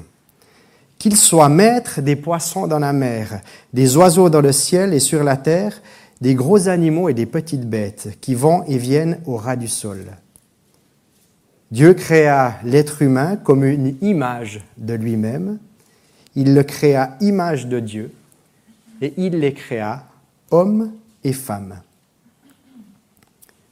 Qu'il 0.98 1.16
soit 1.16 1.48
maître 1.48 2.00
des 2.00 2.16
poissons 2.16 2.66
dans 2.66 2.78
la 2.78 2.92
mer, 2.92 3.40
des 3.72 3.96
oiseaux 3.96 4.30
dans 4.30 4.40
le 4.40 4.52
ciel 4.52 4.94
et 4.94 5.00
sur 5.00 5.22
la 5.22 5.36
terre, 5.36 5.80
des 6.20 6.34
gros 6.34 6.68
animaux 6.68 7.08
et 7.08 7.14
des 7.14 7.26
petites 7.26 7.68
bêtes 7.68 8.16
qui 8.20 8.34
vont 8.34 8.64
et 8.64 8.78
viennent 8.78 9.20
au 9.26 9.36
ras 9.36 9.56
du 9.56 9.68
sol. 9.68 10.06
Dieu 11.70 11.94
créa 11.94 12.58
l'être 12.64 13.02
humain 13.02 13.36
comme 13.36 13.64
une 13.64 13.96
image 14.00 14.64
de 14.76 14.94
lui-même. 14.94 15.58
Il 16.34 16.54
le 16.54 16.62
créa 16.62 17.16
image 17.20 17.66
de 17.66 17.80
Dieu 17.80 18.12
et 19.02 19.12
il 19.16 19.40
les 19.40 19.52
créa 19.52 20.04
hommes 20.50 20.92
et 21.24 21.32
femmes. 21.32 21.80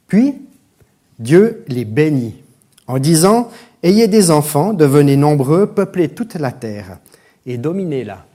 Puis, 0.07 0.35
Dieu 1.19 1.63
les 1.67 1.85
bénit 1.85 2.35
en 2.87 2.99
disant, 2.99 3.49
Ayez 3.83 4.07
des 4.07 4.31
enfants, 4.31 4.73
devenez 4.73 5.15
nombreux, 5.15 5.67
peuplez 5.67 6.09
toute 6.09 6.33
la 6.35 6.51
terre, 6.51 6.97
et 7.45 7.57
dominez-la. 7.57 8.25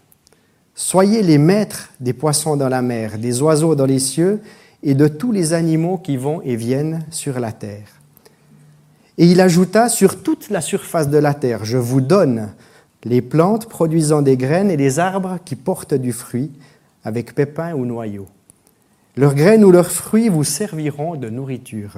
Soyez 0.77 1.23
les 1.23 1.39
maîtres 1.39 1.91
des 1.99 2.13
poissons 2.13 2.57
dans 2.57 2.69
la 2.69 2.83
mer, 2.83 3.19
des 3.19 3.43
oiseaux 3.43 3.75
dans 3.75 3.87
les 3.87 3.99
cieux, 3.99 4.41
et 4.83 4.95
de 4.95 5.09
tous 5.09 5.33
les 5.33 5.53
animaux 5.53 5.99
qui 5.99 6.17
vont 6.17 6.41
et 6.43 6.57
viennent 6.57 7.05
sur 7.11 7.41
la 7.41 7.53
terre. 7.53 8.01
Et 9.19 9.27
il 9.27 9.41
ajouta, 9.41 9.89
Sur 9.89 10.23
toute 10.23 10.51
la 10.51 10.61
surface 10.61 11.11
de 11.11 11.19
la 11.19 11.35
terre, 11.35 11.65
je 11.65 11.77
vous 11.77 12.01
donne 12.01 12.53
les 13.05 13.21
plantes 13.21 13.69
produisant 13.69 14.23
des 14.23 14.37
graines 14.37 14.71
et 14.71 14.77
les 14.77 14.99
arbres 14.99 15.39
qui 15.45 15.57
portent 15.57 15.95
du 15.95 16.13
fruit, 16.13 16.53
avec 17.05 17.35
pépins 17.35 17.75
ou 17.75 17.85
noyaux. 17.85 18.29
Leurs 19.17 19.35
graines 19.35 19.65
ou 19.65 19.71
leurs 19.71 19.91
fruits 19.91 20.29
vous 20.29 20.45
serviront 20.45 21.17
de 21.17 21.29
nourriture. 21.29 21.97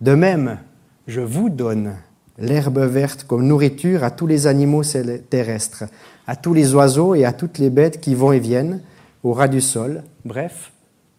De 0.00 0.14
même, 0.14 0.58
je 1.06 1.20
vous 1.20 1.50
donne 1.50 1.96
l'herbe 2.38 2.78
verte 2.78 3.24
comme 3.24 3.46
nourriture 3.46 4.04
à 4.04 4.10
tous 4.10 4.26
les 4.26 4.46
animaux 4.46 4.82
terrestres, 5.28 5.84
à 6.26 6.36
tous 6.36 6.54
les 6.54 6.74
oiseaux 6.74 7.14
et 7.14 7.24
à 7.24 7.32
toutes 7.32 7.58
les 7.58 7.70
bêtes 7.70 8.00
qui 8.00 8.14
vont 8.14 8.32
et 8.32 8.38
viennent, 8.38 8.82
au 9.22 9.32
ras 9.32 9.48
du 9.48 9.60
sol, 9.60 10.02
bref, 10.24 10.72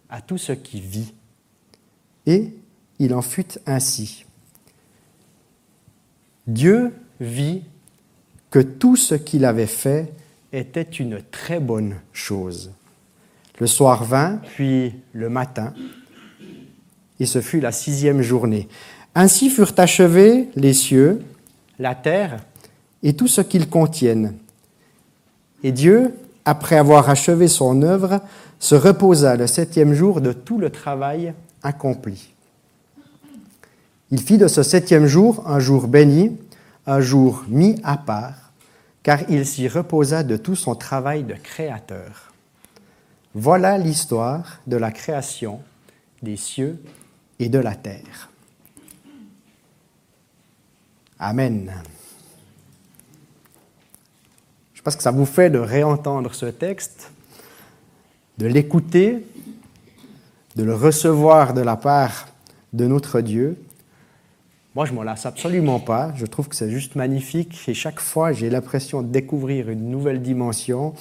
à 0.10 0.22
tout 0.22 0.38
ce 0.38 0.54
qui 0.54 0.82
vit. 0.82 1.14
Et 2.26 2.54
il 2.98 3.14
en 3.14 3.22
fut 3.22 3.60
ainsi. 3.66 4.26
Dieu 6.48 6.92
vit 7.20 7.64
que 8.50 8.60
tout 8.60 8.96
ce 8.96 9.16
qu'il 9.16 9.46
avait 9.46 9.68
fait 9.68 10.12
était 10.52 10.82
une 10.82 11.22
très 11.22 11.60
bonne 11.60 11.98
chose. 12.14 12.72
Le 13.62 13.68
soir 13.68 14.04
vint, 14.04 14.42
puis 14.56 14.92
le 15.14 15.30
matin, 15.30 15.72
et 17.20 17.28
ce 17.28 17.42
fut 17.42 17.60
la 17.60 17.72
sixième 17.72 18.24
journée. 18.24 18.68
Ainsi 19.14 19.52
furent 19.52 19.76
achevés 19.78 20.50
les 20.56 20.74
cieux, 20.74 21.22
la 21.78 21.94
terre 21.94 22.44
et 23.04 23.14
tout 23.14 23.28
ce 23.28 23.40
qu'ils 23.40 23.70
contiennent. 23.70 24.34
Et 25.62 25.72
Dieu, 25.72 26.16
après 26.44 26.76
avoir 26.76 27.08
achevé 27.08 27.48
son 27.48 27.84
œuvre, 27.84 28.22
se 28.58 28.74
reposa 28.74 29.36
le 29.36 29.46
septième 29.46 29.94
jour 29.94 30.22
de 30.22 30.34
tout 30.34 30.58
le 30.58 30.72
travail 30.72 31.36
accompli. 31.62 32.34
Il 34.10 34.22
fit 34.22 34.40
de 34.40 34.48
ce 34.48 34.64
septième 34.64 35.06
jour 35.06 35.44
un 35.46 35.60
jour 35.60 35.88
béni, 35.88 36.36
un 36.88 37.00
jour 37.00 37.46
mis 37.48 37.80
à 37.84 37.98
part, 37.98 38.54
car 39.04 39.20
il 39.30 39.46
s'y 39.46 39.68
reposa 39.68 40.24
de 40.24 40.36
tout 40.36 40.56
son 40.56 40.74
travail 40.74 41.22
de 41.22 41.36
créateur. 41.36 42.31
Voilà 43.34 43.78
l'histoire 43.78 44.60
de 44.68 44.76
la 44.76 44.92
création 44.92 45.62
des 46.22 46.36
cieux 46.36 46.84
et 47.40 47.50
de 47.50 47.60
la 47.60 47.76
terre. 47.76 48.30
Amen. 51.18 51.72
Je 54.74 54.82
pense 54.82 54.96
que 54.96 55.04
ça 55.04 55.12
vous 55.12 55.28
fait 55.28 55.50
de 55.50 55.60
réentendre 55.60 56.34
ce 56.34 56.48
texte, 56.48 57.12
de 58.40 58.48
l'écouter, 58.48 59.24
de 60.56 60.64
le 60.64 60.74
recevoir 60.74 61.54
de 61.54 61.62
la 61.62 61.78
part 61.78 62.28
de 62.74 62.88
notre 62.88 63.22
Dieu. 63.22 63.64
Moi, 64.74 64.86
je 64.86 64.94
m'en 64.94 65.04
lasse 65.04 65.26
absolument 65.26 65.80
pas. 65.80 66.12
Je 66.16 66.26
trouve 66.26 66.48
que 66.48 66.56
c'est 66.56 66.72
juste 66.72 66.96
magnifique 66.96 67.62
et 67.68 67.74
chaque 67.74 68.00
fois, 68.00 68.34
j'ai 68.34 68.50
l'impression 68.50 69.02
de 69.02 69.08
découvrir 69.08 69.70
une 69.70 69.90
nouvelle 69.90 70.22
dimension, 70.22 70.96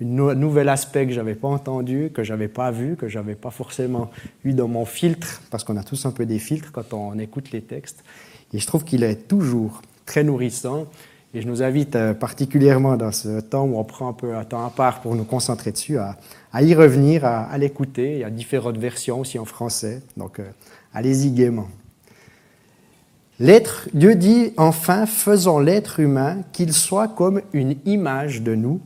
un 0.00 0.34
nouvel 0.34 0.68
aspect 0.68 1.06
que 1.06 1.12
j'avais 1.12 1.34
pas 1.34 1.48
entendu, 1.48 2.10
que 2.14 2.22
j'avais 2.22 2.48
pas 2.48 2.70
vu, 2.70 2.96
que 2.96 3.08
j'avais 3.08 3.34
pas 3.34 3.50
forcément 3.50 4.10
eu 4.44 4.52
dans 4.52 4.68
mon 4.68 4.84
filtre, 4.84 5.42
parce 5.50 5.64
qu'on 5.64 5.76
a 5.76 5.82
tous 5.82 6.06
un 6.06 6.12
peu 6.12 6.26
des 6.26 6.38
filtres 6.38 6.72
quand 6.72 6.92
on 6.92 7.18
écoute 7.18 7.50
les 7.50 7.62
textes. 7.62 8.04
Et 8.52 8.58
je 8.58 8.66
trouve 8.66 8.84
qu'il 8.84 9.02
est 9.02 9.28
toujours 9.28 9.82
très 10.06 10.24
nourrissant. 10.24 10.86
Et 11.34 11.42
je 11.42 11.46
nous 11.46 11.62
invite 11.62 11.94
euh, 11.94 12.14
particulièrement 12.14 12.96
dans 12.96 13.12
ce 13.12 13.40
temps 13.40 13.64
où 13.64 13.78
on 13.78 13.84
prend 13.84 14.08
un 14.08 14.12
peu 14.14 14.34
un 14.34 14.44
temps 14.44 14.64
à 14.64 14.70
part 14.70 15.02
pour 15.02 15.14
nous 15.14 15.24
concentrer 15.24 15.72
dessus, 15.72 15.98
à, 15.98 16.16
y 16.62 16.74
revenir, 16.74 17.26
à, 17.26 17.56
l'écouter. 17.58 18.14
Il 18.14 18.18
y 18.20 18.24
a 18.24 18.30
différentes 18.30 18.78
versions 18.78 19.20
aussi 19.20 19.38
en 19.38 19.44
français, 19.44 20.00
donc 20.16 20.38
euh, 20.38 20.44
allez-y 20.94 21.30
gaiement. 21.30 21.68
L'être, 23.40 23.88
Dieu 23.92 24.14
dit 24.14 24.52
enfin, 24.56 25.04
faisons 25.04 25.58
l'être 25.58 26.00
humain 26.00 26.38
qu'il 26.52 26.72
soit 26.72 27.08
comme 27.08 27.42
une 27.52 27.76
image 27.84 28.40
de 28.40 28.54
nous, 28.54 28.80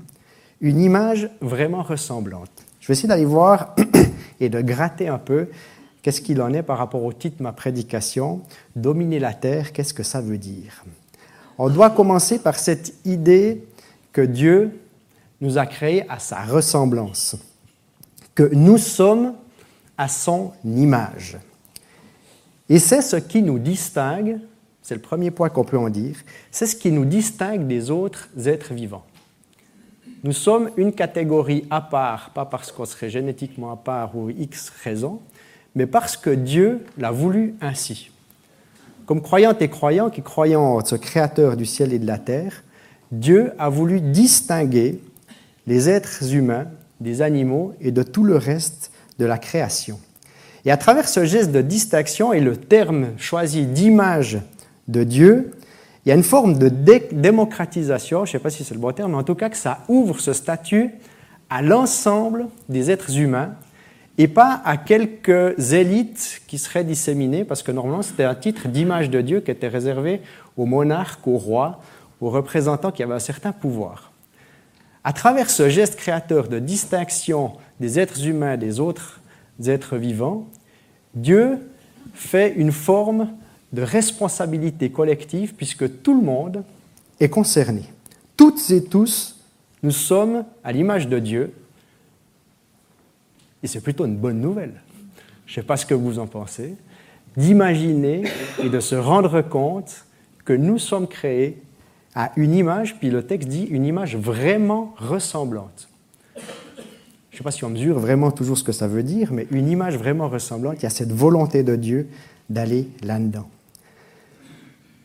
une 0.63 0.81
image 0.81 1.29
vraiment 1.41 1.83
ressemblante. 1.83 2.51
Je 2.81 2.87
vais 2.87 2.93
essayer 2.93 3.09
d'aller 3.09 3.27
voir 3.27 3.75
et 4.41 4.49
de 4.49 4.61
gratter 4.61 5.09
un 5.09 5.19
peu 5.19 5.49
qu'est-ce 6.01 6.21
qu'il 6.21 6.41
en 6.41 6.53
est 6.55 6.63
par 6.63 6.79
rapport 6.79 7.05
au 7.05 7.13
titre 7.13 7.39
de 7.39 7.43
ma 7.43 7.53
prédication. 7.53 8.41
Dominer 8.77 9.19
la 9.19 9.35
terre, 9.35 9.73
qu'est-ce 9.73 9.93
que 9.93 10.05
ça 10.05 10.21
veut 10.21 10.39
dire? 10.39 10.85
On 11.59 11.69
doit 11.69 11.91
commencer 11.91 12.39
par 12.39 12.59
cette 12.59 12.95
idée 13.05 13.67
que 14.13 14.23
Dieu 14.23 14.81
nous 15.41 15.59
a 15.59 15.67
créés 15.67 16.09
à 16.09 16.19
sa 16.21 16.43
ressemblance, 16.43 17.37
que 18.35 18.49
nous 18.55 18.79
sommes 18.79 19.35
à 19.99 20.09
son 20.09 20.53
image. 20.65 21.39
Et 22.69 22.79
c'est 22.79 23.03
ce 23.03 23.17
qui 23.17 23.43
nous 23.43 23.59
distingue, 23.59 24.39
c'est 24.81 24.95
le 24.95 25.01
premier 25.01 25.31
point 25.31 25.49
qu'on 25.49 25.65
peut 25.65 25.79
en 25.79 25.91
dire, 25.91 26.17
c'est 26.51 26.67
ce 26.67 26.77
qui 26.77 26.93
nous 26.93 27.05
distingue 27.05 27.67
des 27.67 27.91
autres 27.91 28.29
êtres 28.47 28.73
vivants. 28.73 29.05
Nous 30.25 30.33
sommes 30.33 30.71
une 30.77 30.93
catégorie 30.93 31.65
à 31.69 31.81
part, 31.81 32.31
pas 32.31 32.45
parce 32.45 32.71
qu'on 32.71 32.85
serait 32.85 33.11
génétiquement 33.11 33.73
à 33.73 33.77
part 33.77 34.17
ou 34.17 34.31
X 34.31 34.73
raison, 34.85 35.21
mais 35.75 35.87
parce 35.87 36.17
que 36.17 36.31
Dieu 36.31 36.85
l'a 36.97 37.11
voulu 37.11 37.57
ainsi. 37.61 38.11
Comme 39.05 39.21
croyante 39.21 39.61
et 39.63 39.69
croyant 39.69 40.11
qui 40.11 40.23
croyant 40.23 40.63
en 40.63 40.85
ce 40.85 40.95
créateur 40.95 41.57
du 41.57 41.67
ciel 41.67 41.93
et 41.93 41.99
de 41.99 42.07
la 42.07 42.19
terre, 42.19 42.63
Dieu 43.11 43.53
a 43.59 43.69
voulu 43.69 44.01
distinguer 44.01 45.01
les 45.67 45.89
êtres 45.89 46.33
humains 46.33 46.69
des 47.01 47.21
animaux 47.21 47.75
et 47.81 47.91
de 47.91 48.05
tout 48.05 48.23
le 48.23 48.37
reste 48.37 48.93
de 49.19 49.25
la 49.25 49.39
création. 49.39 49.99
Et 50.65 50.71
à 50.71 50.77
travers 50.77 51.09
ce 51.09 51.25
geste 51.25 51.51
de 51.51 51.63
distinction 51.63 52.33
et 52.33 52.41
le 52.41 52.57
terme 52.57 53.09
choisi 53.19 53.67
d'image 53.67 54.39
de 54.87 55.03
Dieu, 55.03 55.51
il 56.05 56.09
y 56.09 56.13
a 56.13 56.15
une 56.15 56.25
forme 56.25 56.59
de 56.59 56.69
démocratisation, 56.69 58.25
je 58.25 58.31
ne 58.31 58.33
sais 58.33 58.39
pas 58.41 58.51
si 58.51 58.65
c'est 58.65 58.75
le 58.75 58.81
bon 58.81 58.93
terme, 58.93 59.13
mais 59.13 59.19
en 59.19 59.23
tout 59.23 59.37
cas 59.37 59.49
que 59.49 59.57
ça 59.57 59.79
ouvre 59.89 60.19
ce 60.19 60.33
statut 60.33 60.91
à 61.49 61.63
l'ensemble 61.63 62.47
des 62.69 62.91
êtres 62.91 63.17
humains 63.17 63.55
et 64.19 64.27
pas 64.27 64.61
à 64.65 64.77
quelques 64.77 65.73
élites 65.73 66.43
qui 66.47 66.59
seraient 66.59 66.85
disséminées, 66.85 67.45
parce 67.45 67.63
que 67.63 67.73
normalement 67.73 68.03
c'était 68.03 68.25
un 68.25 68.35
titre 68.35 68.69
d'image 68.69 69.11
de 69.11 69.21
Dieu 69.21 69.41
qui 69.41 69.51
était 69.51 69.69
réservé 69.69 70.21
aux 70.57 70.67
monarques, 70.67 71.27
aux 71.27 71.39
rois, 71.39 71.81
aux 72.21 72.31
représentants 72.31 72.91
qui 72.91 73.03
avaient 73.03 73.15
un 73.15 73.21
certain 73.21 73.53
pouvoir. 73.53 74.13
À 75.05 75.13
travers 75.13 75.51
ce 75.51 75.69
geste 75.69 75.97
créateur 75.97 76.49
de 76.49 76.59
distinction 76.59 77.53
des 77.81 77.99
êtres 77.99 78.27
humains 78.27 78.57
des 78.57 78.81
autres 78.81 79.21
êtres 79.65 79.97
vivants, 79.97 80.47
Dieu 81.15 81.59
fait 82.13 82.53
une 82.55 82.73
forme 82.73 83.29
de 83.73 83.83
responsabilité 83.83 84.91
collective 84.91 85.55
puisque 85.55 86.03
tout 86.03 86.19
le 86.19 86.25
monde 86.25 86.65
est 87.21 87.29
concerné. 87.29 87.83
Toutes 88.37 88.71
et 88.71 88.85
tous, 88.85 89.41
nous 89.83 89.91
sommes 89.91 90.45
à 90.63 90.73
l'image 90.73 91.09
de 91.09 91.19
Dieu. 91.19 91.53
Et 93.63 93.67
c'est 93.67 93.81
plutôt 93.81 94.05
une 94.05 94.17
bonne 94.17 94.41
nouvelle. 94.41 94.75
Je 95.47 95.53
ne 95.53 95.55
sais 95.63 95.67
pas 95.67 95.77
ce 95.77 95.87
que 95.87 95.95
vous 95.95 96.19
en 96.19 96.27
pensez. 96.27 96.75
D'imaginer 97.37 98.25
et 98.63 98.69
de 98.69 98.81
se 98.81 98.95
rendre 98.95 99.41
compte 99.41 100.05
que 100.45 100.53
nous 100.53 100.79
sommes 100.79 101.07
créés 101.07 101.63
à 102.15 102.33
une 102.37 102.55
image, 102.55 102.99
puis 102.99 103.11
le 103.11 103.23
texte 103.23 103.49
dit 103.49 103.65
une 103.65 103.87
image 103.87 104.17
vraiment 104.17 104.95
ressemblante. 104.99 105.89
Je 106.37 107.37
ne 107.37 107.39
sais 107.39 107.45
pas 107.45 107.51
si 107.51 107.65
on 107.65 107.71
mesure 107.71 107.99
vraiment 107.99 108.31
toujours 108.31 108.59
ce 108.59 108.65
que 108.65 108.73
ça 108.73 108.87
veut 108.87 109.03
dire, 109.03 109.33
mais 109.33 109.47
une 109.51 109.69
image 109.71 109.97
vraiment 109.97 110.29
ressemblante, 110.29 110.77
il 110.81 110.83
y 110.83 110.87
a 110.87 110.91
cette 110.91 111.13
volonté 111.13 111.63
de 111.63 111.77
Dieu 111.77 112.09
d'aller 112.51 112.89
là-dedans. 113.03 113.49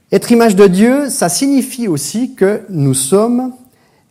Être 0.09 0.31
image 0.31 0.55
de 0.55 0.67
Dieu, 0.67 1.09
ça 1.09 1.27
signifie 1.27 1.89
aussi 1.89 2.33
que 2.33 2.61
nous 2.69 2.93
sommes 2.93 3.51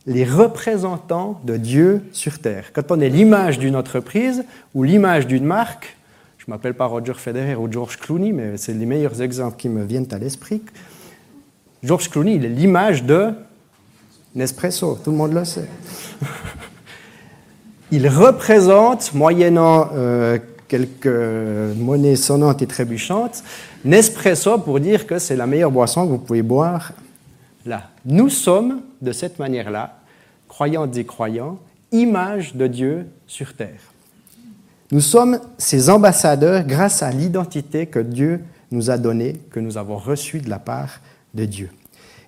les 0.06 0.24
représentants 0.24 1.40
de 1.44 1.56
Dieu 1.56 2.02
sur 2.12 2.38
Terre. 2.38 2.66
Quand 2.74 2.90
on 2.90 3.00
est 3.00 3.08
l'image 3.08 3.58
d'une 3.58 3.74
entreprise 3.74 4.44
ou 4.74 4.82
l'image 4.82 5.26
d'une 5.26 5.44
marque, 5.44 5.96
je 6.36 6.44
ne 6.48 6.52
m'appelle 6.52 6.74
pas 6.74 6.84
Roger 6.84 7.14
Federer 7.14 7.56
ou 7.56 7.72
George 7.72 7.96
Clooney, 7.96 8.32
mais 8.32 8.58
c'est 8.58 8.74
les 8.74 8.84
meilleurs 8.84 9.22
exemples 9.22 9.56
qui 9.56 9.70
me 9.70 9.84
viennent 9.84 10.06
à 10.10 10.18
l'esprit. 10.18 10.60
George 11.82 12.10
Clooney, 12.10 12.34
il 12.34 12.44
est 12.44 12.50
l'image 12.50 13.04
de 13.04 13.30
Nespresso, 14.34 14.98
tout 15.02 15.10
le 15.12 15.16
monde 15.16 15.32
le 15.32 15.46
sait. 15.46 15.68
il 17.90 18.06
représente, 18.06 19.14
moyennant 19.14 19.88
euh, 19.94 20.38
quelques 20.68 21.06
monnaies 21.76 22.16
sonnantes 22.16 22.62
et 22.62 22.66
trébuchantes, 22.66 23.42
Nespresso 23.84 24.58
pour 24.58 24.80
dire 24.80 25.06
que 25.06 25.18
c'est 25.18 25.36
la 25.36 25.46
meilleure 25.46 25.70
boisson 25.70 26.04
que 26.04 26.10
vous 26.10 26.18
pouvez 26.18 26.42
boire 26.42 26.92
là. 27.64 27.90
Nous 28.04 28.28
sommes, 28.28 28.82
de 29.02 29.12
cette 29.12 29.38
manière-là, 29.38 29.98
croyantes 30.48 30.96
et 30.96 31.04
croyants, 31.04 31.58
image 31.92 32.54
de 32.54 32.66
Dieu 32.66 33.06
sur 33.26 33.54
terre. 33.54 33.80
Nous 34.92 35.00
sommes 35.00 35.40
ses 35.58 35.90
ambassadeurs 35.90 36.64
grâce 36.64 37.02
à 37.02 37.10
l'identité 37.10 37.86
que 37.86 37.98
Dieu 37.98 38.44
nous 38.70 38.90
a 38.90 38.98
donné, 38.98 39.34
que 39.50 39.60
nous 39.60 39.78
avons 39.78 39.96
reçu 39.96 40.40
de 40.40 40.48
la 40.48 40.58
part 40.58 41.00
de 41.34 41.44
Dieu. 41.44 41.70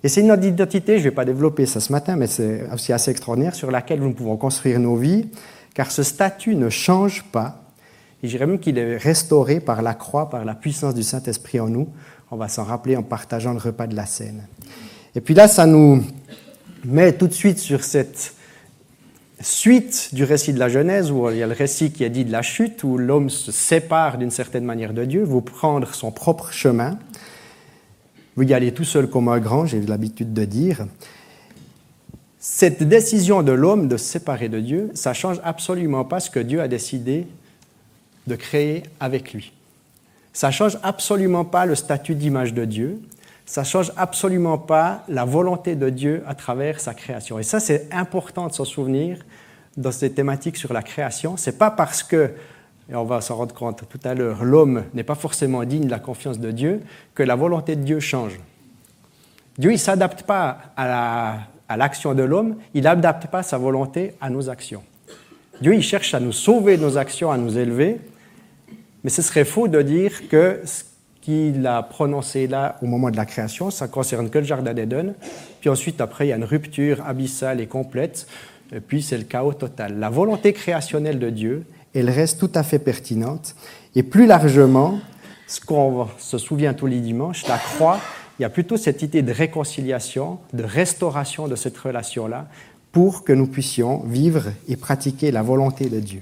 Et 0.03 0.07
c'est 0.07 0.21
une 0.21 0.43
identité, 0.43 0.93
je 0.93 0.99
ne 0.99 1.09
vais 1.09 1.15
pas 1.15 1.25
développer 1.25 1.65
ça 1.65 1.79
ce 1.79 1.91
matin, 1.91 2.15
mais 2.15 2.27
c'est 2.27 2.63
aussi 2.73 2.93
assez 2.93 3.11
extraordinaire, 3.11 3.55
sur 3.55 3.71
laquelle 3.71 3.99
nous 3.99 4.13
pouvons 4.13 4.37
construire 4.37 4.79
nos 4.79 4.95
vies, 4.95 5.27
car 5.73 5.91
ce 5.91 6.03
statut 6.03 6.55
ne 6.55 6.69
change 6.69 7.23
pas. 7.31 7.63
Et 8.21 8.27
je 8.27 8.31
dirais 8.31 8.45
même 8.45 8.59
qu'il 8.59 8.77
est 8.77 8.97
restauré 8.97 9.59
par 9.59 9.81
la 9.81 9.93
croix, 9.93 10.29
par 10.29 10.43
la 10.43 10.55
puissance 10.55 10.93
du 10.93 11.03
Saint-Esprit 11.03 11.59
en 11.59 11.69
nous. 11.69 11.87
On 12.31 12.37
va 12.37 12.47
s'en 12.47 12.63
rappeler 12.63 12.97
en 12.97 13.03
partageant 13.03 13.53
le 13.53 13.59
repas 13.59 13.87
de 13.87 13.95
la 13.95 14.05
scène. 14.05 14.47
Et 15.15 15.21
puis 15.21 15.33
là, 15.33 15.47
ça 15.47 15.65
nous 15.65 16.03
met 16.85 17.13
tout 17.13 17.27
de 17.27 17.33
suite 17.33 17.59
sur 17.59 17.83
cette 17.83 18.33
suite 19.41 20.09
du 20.13 20.25
récit 20.25 20.53
de 20.53 20.59
la 20.59 20.69
Genèse, 20.69 21.11
où 21.11 21.29
il 21.29 21.37
y 21.37 21.43
a 21.43 21.47
le 21.47 21.53
récit 21.53 21.91
qui 21.91 22.03
est 22.03 22.09
dit 22.09 22.25
de 22.25 22.31
la 22.31 22.41
chute, 22.41 22.83
où 22.83 22.97
l'homme 22.97 23.29
se 23.29 23.51
sépare 23.51 24.17
d'une 24.17 24.31
certaine 24.31 24.65
manière 24.65 24.93
de 24.93 25.05
Dieu, 25.05 25.23
veut 25.23 25.41
prendre 25.41 25.93
son 25.95 26.11
propre 26.11 26.51
chemin, 26.51 26.99
veut 28.35 28.45
y 28.45 28.53
aller 28.53 28.73
tout 28.73 28.83
seul 28.83 29.09
comme 29.09 29.29
un 29.29 29.39
grand, 29.39 29.65
j'ai 29.65 29.81
l'habitude 29.81 30.33
de 30.33 30.45
dire. 30.45 30.85
Cette 32.37 32.83
décision 32.83 33.43
de 33.43 33.51
l'homme 33.51 33.87
de 33.87 33.97
se 33.97 34.05
séparer 34.05 34.49
de 34.49 34.59
Dieu, 34.59 34.91
ça 34.93 35.13
change 35.13 35.39
absolument 35.43 36.05
pas 36.05 36.19
ce 36.19 36.29
que 36.29 36.39
Dieu 36.39 36.61
a 36.61 36.67
décidé 36.67 37.27
de 38.29 38.35
créer 38.37 38.83
avec 39.01 39.33
lui. 39.33 39.51
Ça 40.31 40.51
change 40.51 40.77
absolument 40.83 41.43
pas 41.43 41.65
le 41.65 41.75
statut 41.75 42.15
d'image 42.15 42.53
de 42.53 42.63
Dieu. 42.63 43.01
Ça 43.45 43.65
change 43.65 43.91
absolument 43.97 44.57
pas 44.57 45.03
la 45.09 45.25
volonté 45.25 45.75
de 45.75 45.89
Dieu 45.89 46.23
à 46.27 46.35
travers 46.35 46.79
sa 46.79 46.93
création. 46.93 47.39
Et 47.39 47.43
ça, 47.43 47.59
c'est 47.59 47.89
important 47.91 48.47
de 48.47 48.53
s'en 48.53 48.63
souvenir 48.63 49.17
dans 49.75 49.91
ces 49.91 50.11
thématiques 50.11 50.55
sur 50.55 50.71
la 50.71 50.83
création. 50.83 51.35
C'est 51.35 51.57
pas 51.57 51.71
parce 51.71 52.03
que, 52.03 52.31
et 52.89 52.95
on 52.95 53.03
va 53.03 53.21
s'en 53.21 53.35
rendre 53.35 53.55
compte 53.55 53.83
tout 53.89 53.99
à 54.03 54.13
l'heure, 54.13 54.43
l'homme 54.43 54.83
n'est 54.93 55.03
pas 55.03 55.15
forcément 55.15 55.63
digne 55.63 55.85
de 55.85 55.91
la 55.91 55.99
confiance 55.99 56.39
de 56.39 56.51
Dieu 56.51 56.81
que 57.15 57.23
la 57.23 57.35
volonté 57.35 57.75
de 57.75 57.83
Dieu 57.83 57.99
change. 57.99 58.39
Dieu, 59.57 59.71
il 59.71 59.73
ne 59.73 59.79
s'adapte 59.79 60.23
pas 60.23 60.59
à 60.77 61.75
l'action 61.75 62.13
de 62.13 62.23
l'homme, 62.23 62.55
il 62.73 62.83
n'adapte 62.83 63.27
pas 63.27 63.43
sa 63.43 63.57
volonté 63.57 64.13
à 64.21 64.29
nos 64.29 64.49
actions. 64.49 64.83
Dieu, 65.59 65.73
il 65.73 65.83
cherche 65.83 66.13
à 66.13 66.19
nous 66.19 66.31
sauver 66.31 66.77
de 66.77 66.83
nos 66.83 66.97
actions, 66.97 67.31
à 67.31 67.37
nous 67.37 67.57
élever, 67.57 67.99
mais 69.03 69.09
ce 69.09 69.21
serait 69.21 69.45
faux 69.45 69.67
de 69.67 69.81
dire 69.81 70.27
que 70.29 70.61
ce 70.65 70.83
qu'il 71.21 71.65
a 71.67 71.83
prononcé 71.83 72.47
là 72.47 72.77
au 72.81 72.85
moment 72.85 73.11
de 73.11 73.17
la 73.17 73.25
création, 73.25 73.71
ça 73.71 73.87
concerne 73.87 74.29
que 74.29 74.39
le 74.39 74.45
jardin 74.45 74.73
d'Éden, 74.73 75.13
puis 75.61 75.69
ensuite 75.69 76.01
après 76.01 76.27
il 76.27 76.29
y 76.29 76.33
a 76.33 76.37
une 76.37 76.43
rupture 76.43 77.05
abyssale 77.05 77.61
et 77.61 77.67
complète, 77.67 78.27
puis 78.87 79.01
c'est 79.01 79.17
le 79.17 79.23
chaos 79.23 79.53
total. 79.53 79.99
La 79.99 80.09
volonté 80.09 80.53
créationnelle 80.53 81.19
de 81.19 81.29
Dieu, 81.29 81.65
elle 81.93 82.09
reste 82.09 82.39
tout 82.39 82.51
à 82.55 82.63
fait 82.63 82.79
pertinente, 82.79 83.55
et 83.95 84.03
plus 84.03 84.25
largement, 84.25 84.99
ce 85.47 85.59
qu'on 85.59 86.07
se 86.17 86.37
souvient 86.37 86.73
tous 86.73 86.85
les 86.85 86.99
dimanches, 86.99 87.47
la 87.47 87.57
croix, 87.57 87.99
il 88.37 88.43
y 88.43 88.45
a 88.45 88.49
plutôt 88.49 88.77
cette 88.77 89.01
idée 89.01 89.21
de 89.21 89.33
réconciliation, 89.33 90.39
de 90.53 90.63
restauration 90.63 91.47
de 91.47 91.55
cette 91.55 91.77
relation-là, 91.77 92.47
pour 92.91 93.23
que 93.23 93.33
nous 93.33 93.47
puissions 93.47 93.99
vivre 94.05 94.45
et 94.67 94.75
pratiquer 94.75 95.31
la 95.31 95.41
volonté 95.41 95.89
de 95.89 95.99
Dieu. 95.99 96.21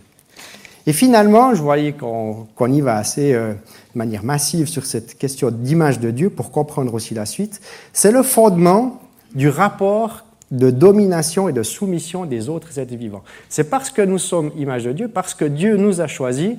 Et 0.87 0.93
finalement, 0.93 1.53
je 1.53 1.61
voyais 1.61 1.91
qu'on 1.91 2.71
y 2.71 2.79
va 2.79 2.95
assez 2.95 3.33
euh, 3.33 3.51
de 3.51 3.97
manière 3.97 4.23
massive 4.23 4.67
sur 4.67 4.85
cette 4.85 5.17
question 5.17 5.51
d'image 5.51 5.99
de 5.99 6.11
Dieu 6.11 6.29
pour 6.29 6.49
comprendre 6.49 6.93
aussi 6.93 7.13
la 7.13 7.25
suite. 7.25 7.59
C'est 7.91 8.11
le 8.11 8.23
fondement 8.23 9.01
du 9.35 9.49
rapport 9.49 10.23
de 10.49 10.71
domination 10.71 11.49
et 11.49 11.53
de 11.53 11.61
soumission 11.61 12.25
des 12.25 12.47
autres 12.47 12.79
êtres 12.79 12.95
vivants. 12.95 13.23
C'est 13.49 13.69
parce 13.69 13.89
que 13.89 14.01
nous 14.01 14.17
sommes 14.17 14.51
image 14.55 14.85
de 14.85 14.93
Dieu, 14.93 15.09
parce 15.09 15.33
que 15.33 15.43
Dieu 15.43 15.75
nous 15.75 15.99
a 15.99 16.07
choisis, 16.07 16.55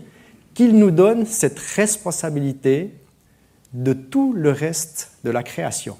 qu'il 0.52 0.76
nous 0.76 0.90
donne 0.90 1.24
cette 1.24 1.58
responsabilité 1.58 2.92
de 3.72 3.94
tout 3.94 4.34
le 4.34 4.50
reste 4.50 5.12
de 5.24 5.30
la 5.30 5.42
création. 5.42 5.96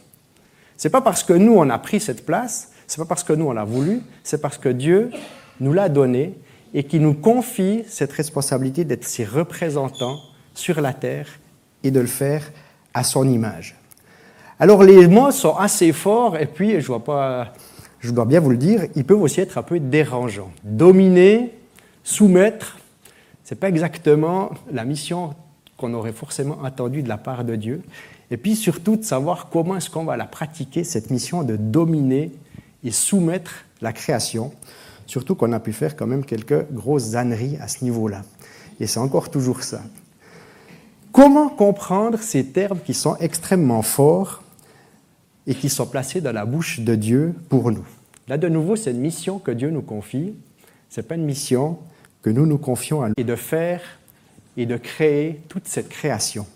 C'est 0.76 0.90
pas 0.90 1.00
parce 1.00 1.23
que 1.23 1.32
nous 1.32 1.54
on 1.54 1.70
a 1.70 1.78
pris 1.78 1.99
cette 1.99 2.26
place, 2.26 2.73
c'est 2.87 2.99
pas 2.99 3.06
parce 3.06 3.25
que 3.25 3.32
nous 3.32 3.47
on 3.47 3.52
l'a 3.52 3.64
voulu, 3.64 4.02
c'est 4.23 4.42
parce 4.42 4.58
que 4.58 4.68
Dieu 4.68 5.11
nous 5.61 5.73
l'a 5.73 5.88
donné 5.88 6.35
et 6.74 6.85
qui 6.85 6.98
nous 6.98 7.14
confie 7.14 7.85
cette 7.87 8.12
responsabilité 8.12 8.85
d'être 8.85 9.04
ses 9.04 9.24
représentants 9.24 10.20
sur 10.54 10.81
la 10.81 10.92
terre 10.92 11.26
et 11.83 11.90
de 11.90 12.00
le 12.00 12.07
faire 12.07 12.50
à 12.94 13.04
son 13.04 13.28
image. 13.28 13.76
Alors 14.61 14.83
les 14.83 15.07
mots 15.07 15.31
sont 15.31 15.57
assez 15.57 15.92
forts 15.92 16.37
et 16.37 16.46
puis 16.46 16.81
je 16.81 16.87
vois 16.87 17.04
pas, 17.04 17.52
je 18.00 18.11
dois 18.11 18.24
bien 18.24 18.40
vous 18.40 18.50
le 18.50 18.57
dire, 18.57 18.87
ils 18.96 19.04
peuvent 19.04 19.22
aussi 19.22 19.40
être 19.40 19.57
un 19.57 19.62
peu 19.62 19.78
dérangeants. 19.78 20.50
Dominer, 20.64 21.54
soumettre, 22.02 22.78
c'est 23.44 23.59
pas 23.59 23.68
exactement 23.68 24.50
la 24.70 24.85
mission 24.85 25.35
qu'on 25.76 25.94
aurait 25.94 26.12
forcément 26.12 26.62
attendue 26.64 27.02
de 27.02 27.09
la 27.09 27.18
part 27.18 27.44
de 27.44 27.54
Dieu. 27.54 27.83
Et 28.31 28.37
puis 28.37 28.57
surtout 28.57 28.96
de 28.96 29.04
savoir 29.04 29.48
comment 29.48 29.76
est-ce 29.76 29.88
qu'on 29.88 30.04
va 30.04 30.16
la 30.16 30.26
pratiquer 30.26 30.85
cette 30.85 31.11
mission 31.11 31.44
de 31.44 31.57
dominer 31.57 32.33
et 32.85 32.90
soumettre 32.90 33.64
la 33.81 33.92
création. 33.92 34.52
Surtout 35.09 35.35
qu'on 35.35 35.53
a 35.53 35.59
pu 35.59 35.73
faire 35.73 35.97
quand 35.97 36.07
même 36.07 36.23
quelques 36.23 36.71
grosses 36.71 37.14
âneries 37.14 37.57
à 37.62 37.66
ce 37.66 37.83
niveau-là. 37.83 38.23
Et 38.79 38.87
c'est 38.87 39.01
encore 39.01 39.31
toujours 39.31 39.62
ça. 39.62 39.81
Comment 41.12 41.49
comprendre 41.49 42.18
ces 42.18 42.44
termes 42.44 42.79
qui 42.79 42.92
sont 42.92 43.16
extrêmement 43.16 43.81
forts 43.81 44.42
et 45.47 45.55
qui 45.55 45.71
sont 45.71 45.87
placés 45.87 46.21
dans 46.21 46.33
la 46.33 46.44
bouche 46.44 46.81
de 46.81 46.94
Dieu 46.94 47.35
pour 47.49 47.73
nous? 47.73 47.87
Là, 48.29 48.37
de 48.37 48.49
nouveau, 48.49 48.77
c'est 48.77 48.90
une 48.90 49.01
mission 49.01 49.38
que 49.38 49.51
Dieu 49.51 49.71
nous 49.71 49.81
confie. 49.81 50.35
Ce 50.90 51.01
n'est 51.01 51.07
pas 51.07 51.14
une 51.14 51.25
mission 51.25 51.79
que 52.21 52.29
nous 52.29 52.44
nous 52.44 52.59
confions 52.59 53.01
à 53.01 53.07
lui. 53.07 53.14
Et 53.16 53.25
de 53.25 53.35
faire 53.35 53.81
et 54.59 54.66
de 54.66 54.77
créer 54.77 55.40
toute 55.49 55.66
cette 55.66 55.88
création. 55.88 56.47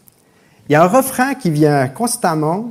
Il 0.69 0.73
y 0.73 0.75
a 0.75 0.85
un 0.85 0.89
refrain 0.89 1.35
qui 1.35 1.51
vient 1.51 1.89
constamment, 1.89 2.71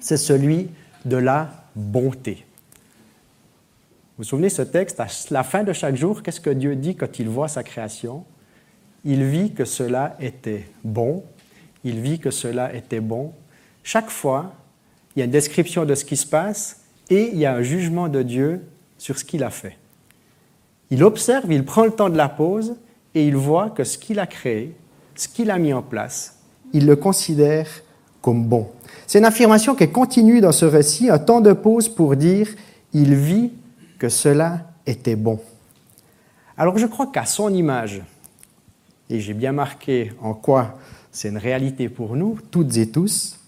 c'est 0.00 0.16
celui 0.16 0.70
de 1.04 1.16
la 1.16 1.52
bonté. 1.76 2.44
Vous 4.16 4.22
vous 4.22 4.28
souvenez 4.30 4.48
ce 4.48 4.62
texte, 4.62 4.98
à 4.98 5.08
la 5.30 5.42
fin 5.42 5.62
de 5.62 5.74
chaque 5.74 5.94
jour, 5.94 6.22
qu'est-ce 6.22 6.40
que 6.40 6.48
Dieu 6.48 6.74
dit 6.74 6.96
quand 6.96 7.18
il 7.18 7.28
voit 7.28 7.48
sa 7.48 7.62
création? 7.62 8.24
Il 9.04 9.22
vit 9.24 9.52
que 9.52 9.66
cela 9.66 10.16
était 10.20 10.64
bon, 10.84 11.22
il 11.84 12.00
vit 12.00 12.18
que 12.18 12.30
cela 12.30 12.74
était 12.74 13.00
bon. 13.00 13.32
Chaque 13.82 14.08
fois, 14.08 14.54
il 15.14 15.18
y 15.18 15.22
a 15.22 15.26
une 15.26 15.30
description 15.30 15.84
de 15.84 15.94
ce 15.94 16.06
qui 16.06 16.16
se 16.16 16.26
passe 16.26 16.80
et 17.10 17.28
il 17.30 17.38
y 17.38 17.44
a 17.44 17.52
un 17.52 17.60
jugement 17.60 18.08
de 18.08 18.22
Dieu 18.22 18.62
sur 18.96 19.18
ce 19.18 19.24
qu'il 19.26 19.44
a 19.44 19.50
fait. 19.50 19.76
Il 20.88 21.04
observe, 21.04 21.52
il 21.52 21.66
prend 21.66 21.84
le 21.84 21.90
temps 21.90 22.08
de 22.08 22.16
la 22.16 22.30
pause 22.30 22.76
et 23.14 23.26
il 23.26 23.36
voit 23.36 23.68
que 23.68 23.84
ce 23.84 23.98
qu'il 23.98 24.18
a 24.18 24.26
créé, 24.26 24.74
ce 25.14 25.28
qu'il 25.28 25.50
a 25.50 25.58
mis 25.58 25.74
en 25.74 25.82
place, 25.82 26.38
il 26.72 26.86
le 26.86 26.96
considère 26.96 27.68
comme 28.22 28.46
bon. 28.46 28.70
C'est 29.06 29.18
une 29.18 29.26
affirmation 29.26 29.74
qui 29.74 29.92
continue 29.92 30.40
dans 30.40 30.52
ce 30.52 30.64
récit, 30.64 31.10
un 31.10 31.18
temps 31.18 31.42
de 31.42 31.52
pause 31.52 31.90
pour 31.90 32.16
dire 32.16 32.48
il 32.94 33.14
vit 33.14 33.52
que 33.98 34.08
cela 34.08 34.70
était 34.86 35.16
bon. 35.16 35.40
Alors 36.56 36.78
je 36.78 36.86
crois 36.86 37.08
qu'à 37.08 37.26
son 37.26 37.52
image, 37.52 38.02
et 39.10 39.20
j'ai 39.20 39.34
bien 39.34 39.52
marqué 39.52 40.12
en 40.20 40.34
quoi 40.34 40.78
c'est 41.12 41.28
une 41.28 41.38
réalité 41.38 41.88
pour 41.88 42.16
nous, 42.16 42.38
toutes 42.50 42.76
et 42.76 42.90
tous, 42.90 43.38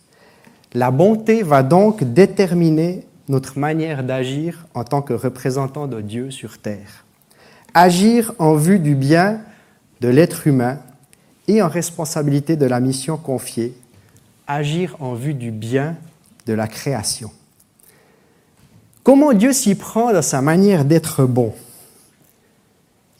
la 0.74 0.90
bonté 0.90 1.42
va 1.42 1.62
donc 1.62 2.04
déterminer 2.04 3.06
notre 3.28 3.58
manière 3.58 4.04
d'agir 4.04 4.66
en 4.74 4.84
tant 4.84 5.02
que 5.02 5.12
représentant 5.12 5.86
de 5.86 6.00
Dieu 6.00 6.30
sur 6.30 6.58
terre. 6.58 7.04
Agir 7.74 8.32
en 8.38 8.54
vue 8.54 8.78
du 8.78 8.94
bien 8.94 9.40
de 10.00 10.08
l'être 10.08 10.46
humain 10.46 10.78
et 11.46 11.62
en 11.62 11.68
responsabilité 11.68 12.56
de 12.56 12.66
la 12.66 12.80
mission 12.80 13.16
confiée. 13.16 13.74
Agir 14.46 14.96
en 15.00 15.14
vue 15.14 15.34
du 15.34 15.50
bien 15.50 15.96
de 16.46 16.54
la 16.54 16.68
création. 16.68 17.30
Comment 19.08 19.32
Dieu 19.32 19.54
s'y 19.54 19.74
prend 19.74 20.12
dans 20.12 20.20
sa 20.20 20.42
manière 20.42 20.84
d'être 20.84 21.24
bon? 21.24 21.54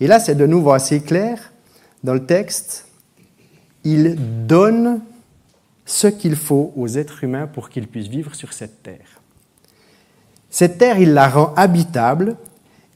Et 0.01 0.07
là, 0.07 0.21
c'est 0.21 0.35
de 0.35 0.45
nouveau 0.45 0.73
assez 0.73 1.01
clair 1.01 1.51
dans 2.05 2.13
le 2.13 2.27
texte. 2.27 2.89
Il 3.85 4.19
donne 4.47 5.01
ce 5.87 6.07
qu'il 6.07 6.37
faut 6.37 6.75
aux 6.77 6.89
êtres 6.89 7.25
humains 7.25 7.47
pour 7.47 7.71
qu'ils 7.71 7.89
puissent 7.89 8.09
vivre 8.09 8.35
sur 8.35 8.53
cette 8.53 8.83
terre. 8.83 9.23
Cette 10.51 10.77
terre, 10.77 10.99
il 10.99 11.15
la 11.15 11.27
rend 11.27 11.55
habitable 11.57 12.37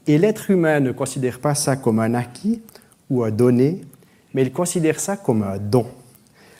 et 0.05 0.19
l'être 0.19 0.51
humain 0.51 0.79
ne 0.79 0.91
considère 0.91 1.39
pas 1.39 1.55
ça 1.55 1.75
comme 1.75 1.97
un 1.97 2.13
acquis 2.13 2.61
ou 3.09 3.23
un 3.23 3.31
donné, 3.31 3.81
mais 4.35 4.43
il 4.43 4.53
considère 4.53 4.99
ça 4.99 5.17
comme 5.17 5.41
un 5.41 5.57
don. 5.57 5.87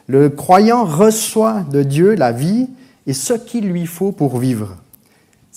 Le 0.07 0.31
croyant 0.31 0.83
reçoit 0.83 1.61
de 1.61 1.83
Dieu 1.83 2.15
la 2.15 2.31
vie 2.31 2.69
et 3.05 3.13
ce 3.13 3.33
qu'il 3.33 3.67
lui 3.67 3.85
faut 3.85 4.11
pour 4.11 4.39
vivre. 4.39 4.77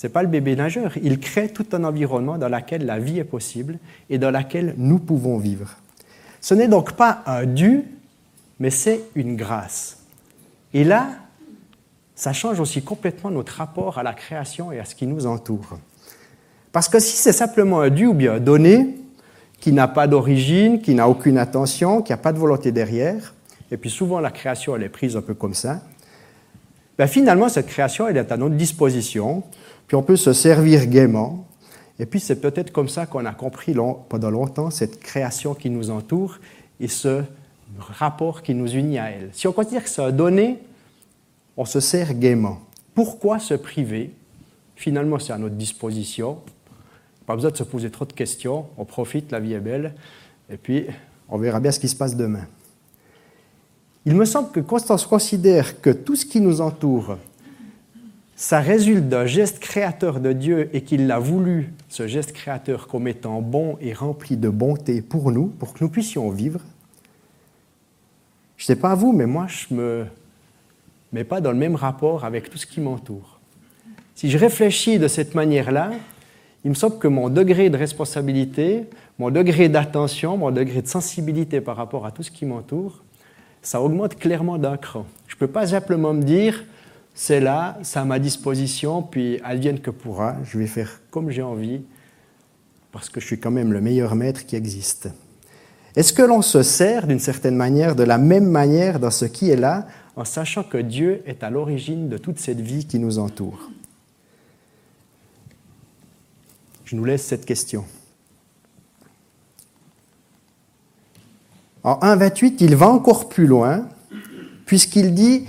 N'est 0.03 0.09
pas 0.09 0.21
le 0.21 0.27
bébé 0.27 0.55
nageur. 0.55 0.95
Il 1.01 1.19
crée 1.19 1.49
tout 1.49 1.65
un 1.71 1.83
environnement 1.83 2.37
dans 2.37 2.49
lequel 2.49 2.85
la 2.85 2.99
vie 2.99 3.19
est 3.19 3.23
possible 3.23 3.79
et 4.09 4.17
dans 4.17 4.31
lequel 4.31 4.75
nous 4.77 4.99
pouvons 4.99 5.37
vivre. 5.37 5.75
Ce 6.39 6.53
n'est 6.53 6.67
donc 6.67 6.93
pas 6.93 7.23
un 7.25 7.45
dû, 7.45 7.83
mais 8.59 8.69
c'est 8.69 9.01
une 9.15 9.35
grâce. 9.35 9.97
Et 10.73 10.83
là, 10.83 11.09
ça 12.15 12.33
change 12.33 12.59
aussi 12.59 12.83
complètement 12.83 13.31
notre 13.31 13.53
rapport 13.53 13.97
à 13.97 14.03
la 14.03 14.13
création 14.13 14.71
et 14.71 14.79
à 14.79 14.85
ce 14.85 14.95
qui 14.95 15.07
nous 15.07 15.25
entoure. 15.25 15.79
Parce 16.71 16.89
que 16.89 16.99
si 16.99 17.15
c'est 17.15 17.33
simplement 17.33 17.81
un 17.81 17.89
dû 17.89 18.05
ou 18.05 18.13
bien 18.13 18.33
un 18.33 18.39
donné, 18.39 18.97
qui 19.59 19.71
n'a 19.71 19.87
pas 19.87 20.07
d'origine, 20.07 20.81
qui 20.81 20.93
n'a 20.93 21.09
aucune 21.09 21.37
intention, 21.37 22.01
qui 22.01 22.11
n'a 22.11 22.17
pas 22.17 22.31
de 22.31 22.37
volonté 22.37 22.71
derrière, 22.71 23.33
et 23.71 23.77
puis 23.77 23.89
souvent 23.89 24.19
la 24.19 24.31
création, 24.31 24.75
elle 24.75 24.83
est 24.83 24.89
prise 24.89 25.17
un 25.17 25.21
peu 25.21 25.33
comme 25.33 25.53
ça, 25.53 25.81
ben 26.97 27.07
finalement, 27.07 27.49
cette 27.49 27.67
création, 27.67 28.07
elle 28.07 28.17
est 28.17 28.31
à 28.31 28.37
notre 28.37 28.55
disposition, 28.55 29.43
puis 29.87 29.95
on 29.95 30.03
peut 30.03 30.15
se 30.15 30.33
servir 30.33 30.87
gaiement, 30.87 31.47
et 31.99 32.05
puis 32.05 32.19
c'est 32.19 32.41
peut-être 32.41 32.71
comme 32.71 32.89
ça 32.89 33.05
qu'on 33.05 33.25
a 33.25 33.33
compris 33.33 33.75
pendant 34.09 34.29
longtemps 34.29 34.69
cette 34.69 34.99
création 34.99 35.53
qui 35.53 35.69
nous 35.69 35.89
entoure 35.89 36.39
et 36.79 36.87
ce 36.87 37.23
rapport 37.79 38.43
qui 38.43 38.53
nous 38.53 38.69
unit 38.69 38.99
à 38.99 39.09
elle. 39.09 39.29
Si 39.33 39.47
on 39.47 39.51
considère 39.51 39.83
que 39.83 39.89
c'est 39.89 40.03
un 40.03 40.11
donné, 40.11 40.59
on 41.55 41.65
se 41.65 41.79
sert 41.79 42.13
gaiement. 42.13 42.59
Pourquoi 42.93 43.39
se 43.39 43.53
priver? 43.55 44.11
Finalement, 44.75 45.17
c'est 45.19 45.33
à 45.33 45.37
notre 45.37 45.55
disposition. 45.55 46.37
Pas 47.25 47.35
besoin 47.35 47.51
de 47.51 47.57
se 47.57 47.63
poser 47.63 47.89
trop 47.89 48.05
de 48.05 48.13
questions. 48.13 48.67
On 48.77 48.85
profite, 48.85 49.31
la 49.31 49.39
vie 49.39 49.53
est 49.53 49.59
belle. 49.59 49.95
Et 50.51 50.57
puis, 50.57 50.85
on 51.29 51.37
verra 51.37 51.59
bien 51.59 51.71
ce 51.71 51.79
qui 51.79 51.87
se 51.87 51.95
passe 51.95 52.15
demain. 52.15 52.45
Il 54.07 54.15
me 54.15 54.23
semble 54.23 54.51
que 54.51 54.61
Constance 54.61 55.05
considère 55.05 55.81
que 55.81 55.89
tout 55.89 56.15
ce 56.15 56.25
qui 56.25 56.39
nous 56.39 56.61
entoure, 56.61 57.17
ça 58.37 58.61
résulte 58.61 59.09
d'un 59.09 59.25
geste 59.25 59.59
créateur 59.59 60.21
de 60.21 60.31
Dieu 60.31 60.69
et 60.71 60.79
qu'il 60.79 61.07
l'a 61.07 61.19
voulu, 61.19 61.73
ce 61.89 62.07
geste 62.07 62.31
créateur, 62.31 62.87
comme 62.87 63.09
étant 63.09 63.41
bon 63.41 63.77
et 63.81 63.91
rempli 63.91 64.37
de 64.37 64.47
bonté 64.47 65.01
pour 65.01 65.29
nous, 65.33 65.47
pour 65.47 65.73
que 65.73 65.83
nous 65.83 65.89
puissions 65.89 66.29
vivre. 66.29 66.61
Je 68.55 68.63
ne 68.63 68.67
sais 68.67 68.75
pas 68.77 68.95
vous, 68.95 69.11
mais 69.11 69.25
moi, 69.25 69.47
je 69.49 69.65
ne 69.71 69.77
me 69.77 70.05
mets 71.11 71.25
pas 71.25 71.41
dans 71.41 71.51
le 71.51 71.57
même 71.57 71.75
rapport 71.75 72.23
avec 72.23 72.49
tout 72.49 72.57
ce 72.57 72.65
qui 72.65 72.79
m'entoure. 72.79 73.41
Si 74.15 74.31
je 74.31 74.37
réfléchis 74.37 74.99
de 74.99 75.09
cette 75.09 75.35
manière-là, 75.35 75.91
il 76.63 76.69
me 76.69 76.75
semble 76.75 76.97
que 76.97 77.09
mon 77.09 77.27
degré 77.27 77.69
de 77.69 77.75
responsabilité, 77.75 78.85
mon 79.19 79.31
degré 79.31 79.67
d'attention, 79.67 80.37
mon 80.37 80.51
degré 80.51 80.81
de 80.81 80.87
sensibilité 80.87 81.59
par 81.59 81.75
rapport 81.75 82.05
à 82.05 82.11
tout 82.11 82.23
ce 82.23 82.31
qui 82.31 82.45
m'entoure, 82.45 83.03
ça 83.67 83.81
augmente 83.81 84.15
clairement 84.15 84.57
d'un 84.57 84.77
cran. 84.77 85.05
Je 85.27 85.35
ne 85.35 85.39
peux 85.39 85.47
pas 85.49 85.67
simplement 85.67 86.13
me 86.13 86.23
dire, 86.23 86.63
c'est 87.13 87.41
là, 87.41 87.77
c'est 87.83 87.99
à 87.99 88.05
ma 88.05 88.17
disposition, 88.17 89.01
puis 89.01 89.41
advienne 89.43 89.81
que 89.81 89.91
pourra, 89.91 90.37
je 90.45 90.57
vais 90.57 90.67
faire 90.67 91.01
comme 91.11 91.31
j'ai 91.31 91.41
envie, 91.41 91.81
parce 92.93 93.09
que 93.09 93.19
je 93.19 93.25
suis 93.25 93.41
quand 93.41 93.51
même 93.51 93.73
le 93.73 93.81
meilleur 93.81 94.15
maître 94.15 94.45
qui 94.45 94.55
existe. 94.55 95.09
Est-ce 95.97 96.13
que 96.13 96.21
l'on 96.21 96.41
se 96.41 96.63
sert 96.63 97.07
d'une 97.07 97.19
certaine 97.19 97.57
manière, 97.57 97.97
de 97.97 98.03
la 98.03 98.17
même 98.17 98.49
manière 98.49 99.01
dans 99.01 99.11
ce 99.11 99.25
qui 99.25 99.49
est 99.49 99.57
là, 99.57 99.85
en 100.15 100.23
sachant 100.23 100.63
que 100.63 100.77
Dieu 100.77 101.21
est 101.25 101.43
à 101.43 101.49
l'origine 101.49 102.07
de 102.07 102.17
toute 102.17 102.39
cette 102.39 102.61
vie 102.61 102.87
qui 102.87 102.99
nous 102.99 103.19
entoure? 103.19 103.69
Je 106.85 106.95
nous 106.95 107.03
laisse 107.03 107.25
cette 107.25 107.45
question. 107.45 107.83
En 111.83 111.95
1.28, 111.99 112.55
il 112.59 112.75
va 112.75 112.89
encore 112.89 113.29
plus 113.29 113.47
loin, 113.47 113.87
puisqu'il 114.65 115.13
dit, 115.13 115.45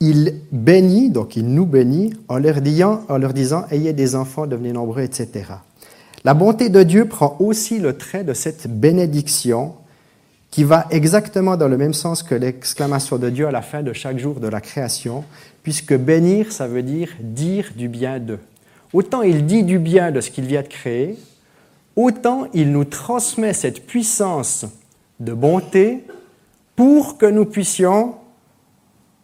il 0.00 0.40
bénit, 0.50 1.10
donc 1.10 1.36
il 1.36 1.46
nous 1.46 1.66
bénit, 1.66 2.12
en 2.28 2.38
leur, 2.38 2.60
disant, 2.60 3.02
en 3.08 3.18
leur 3.18 3.32
disant, 3.32 3.64
ayez 3.70 3.92
des 3.92 4.14
enfants, 4.14 4.46
devenez 4.46 4.72
nombreux, 4.72 5.02
etc. 5.02 5.44
La 6.24 6.34
bonté 6.34 6.68
de 6.68 6.82
Dieu 6.82 7.06
prend 7.06 7.36
aussi 7.40 7.78
le 7.78 7.96
trait 7.96 8.24
de 8.24 8.32
cette 8.32 8.68
bénédiction 8.68 9.74
qui 10.50 10.64
va 10.64 10.86
exactement 10.90 11.56
dans 11.56 11.68
le 11.68 11.76
même 11.76 11.94
sens 11.94 12.22
que 12.22 12.34
l'exclamation 12.34 13.16
de 13.16 13.30
Dieu 13.30 13.46
à 13.46 13.50
la 13.50 13.62
fin 13.62 13.82
de 13.82 13.92
chaque 13.92 14.18
jour 14.18 14.38
de 14.38 14.48
la 14.48 14.60
création, 14.60 15.24
puisque 15.62 15.96
bénir, 15.96 16.52
ça 16.52 16.68
veut 16.68 16.82
dire 16.82 17.08
dire 17.20 17.70
du 17.76 17.88
bien 17.88 18.18
d'eux. 18.18 18.38
Autant 18.92 19.22
il 19.22 19.46
dit 19.46 19.64
du 19.64 19.78
bien 19.78 20.10
de 20.10 20.20
ce 20.20 20.30
qu'il 20.30 20.44
vient 20.44 20.62
de 20.62 20.68
créer, 20.68 21.16
autant 21.96 22.46
il 22.52 22.70
nous 22.70 22.84
transmet 22.84 23.54
cette 23.54 23.86
puissance 23.86 24.66
de 25.22 25.32
bonté 25.32 26.04
pour 26.76 27.18
que 27.18 27.26
nous 27.26 27.44
puissions 27.44 28.16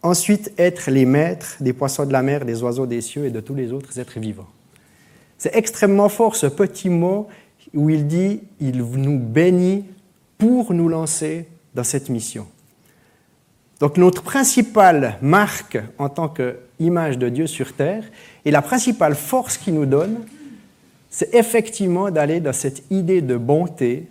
ensuite 0.01 0.53
être 0.57 0.89
les 0.89 1.05
maîtres 1.05 1.57
des 1.59 1.73
poissons 1.73 2.05
de 2.05 2.13
la 2.13 2.23
mer, 2.23 2.45
des 2.45 2.63
oiseaux 2.63 2.85
des 2.85 3.01
cieux 3.01 3.25
et 3.25 3.31
de 3.31 3.41
tous 3.41 3.55
les 3.55 3.73
autres 3.73 3.99
êtres 3.99 4.19
vivants. 4.19 4.47
C'est 5.37 5.55
extrêmement 5.55 6.09
fort 6.09 6.35
ce 6.35 6.47
petit 6.47 6.89
mot 6.89 7.27
où 7.73 7.89
il 7.89 8.07
dit 8.07 8.41
il 8.59 8.77
nous 8.77 9.19
bénit 9.19 9.85
pour 10.37 10.73
nous 10.73 10.87
lancer 10.87 11.47
dans 11.75 11.83
cette 11.83 12.09
mission. 12.09 12.47
Donc 13.79 13.97
notre 13.97 14.23
principale 14.23 15.17
marque 15.21 15.77
en 15.97 16.09
tant 16.09 16.29
qu'image 16.29 17.17
de 17.17 17.29
Dieu 17.29 17.47
sur 17.47 17.73
terre 17.73 18.03
et 18.45 18.51
la 18.51 18.61
principale 18.61 19.15
force 19.15 19.57
qu'il 19.57 19.73
nous 19.73 19.85
donne, 19.85 20.19
c'est 21.09 21.33
effectivement 21.33 22.11
d'aller 22.11 22.39
dans 22.39 22.53
cette 22.53 22.83
idée 22.91 23.21
de 23.21 23.35
bonté 23.35 24.07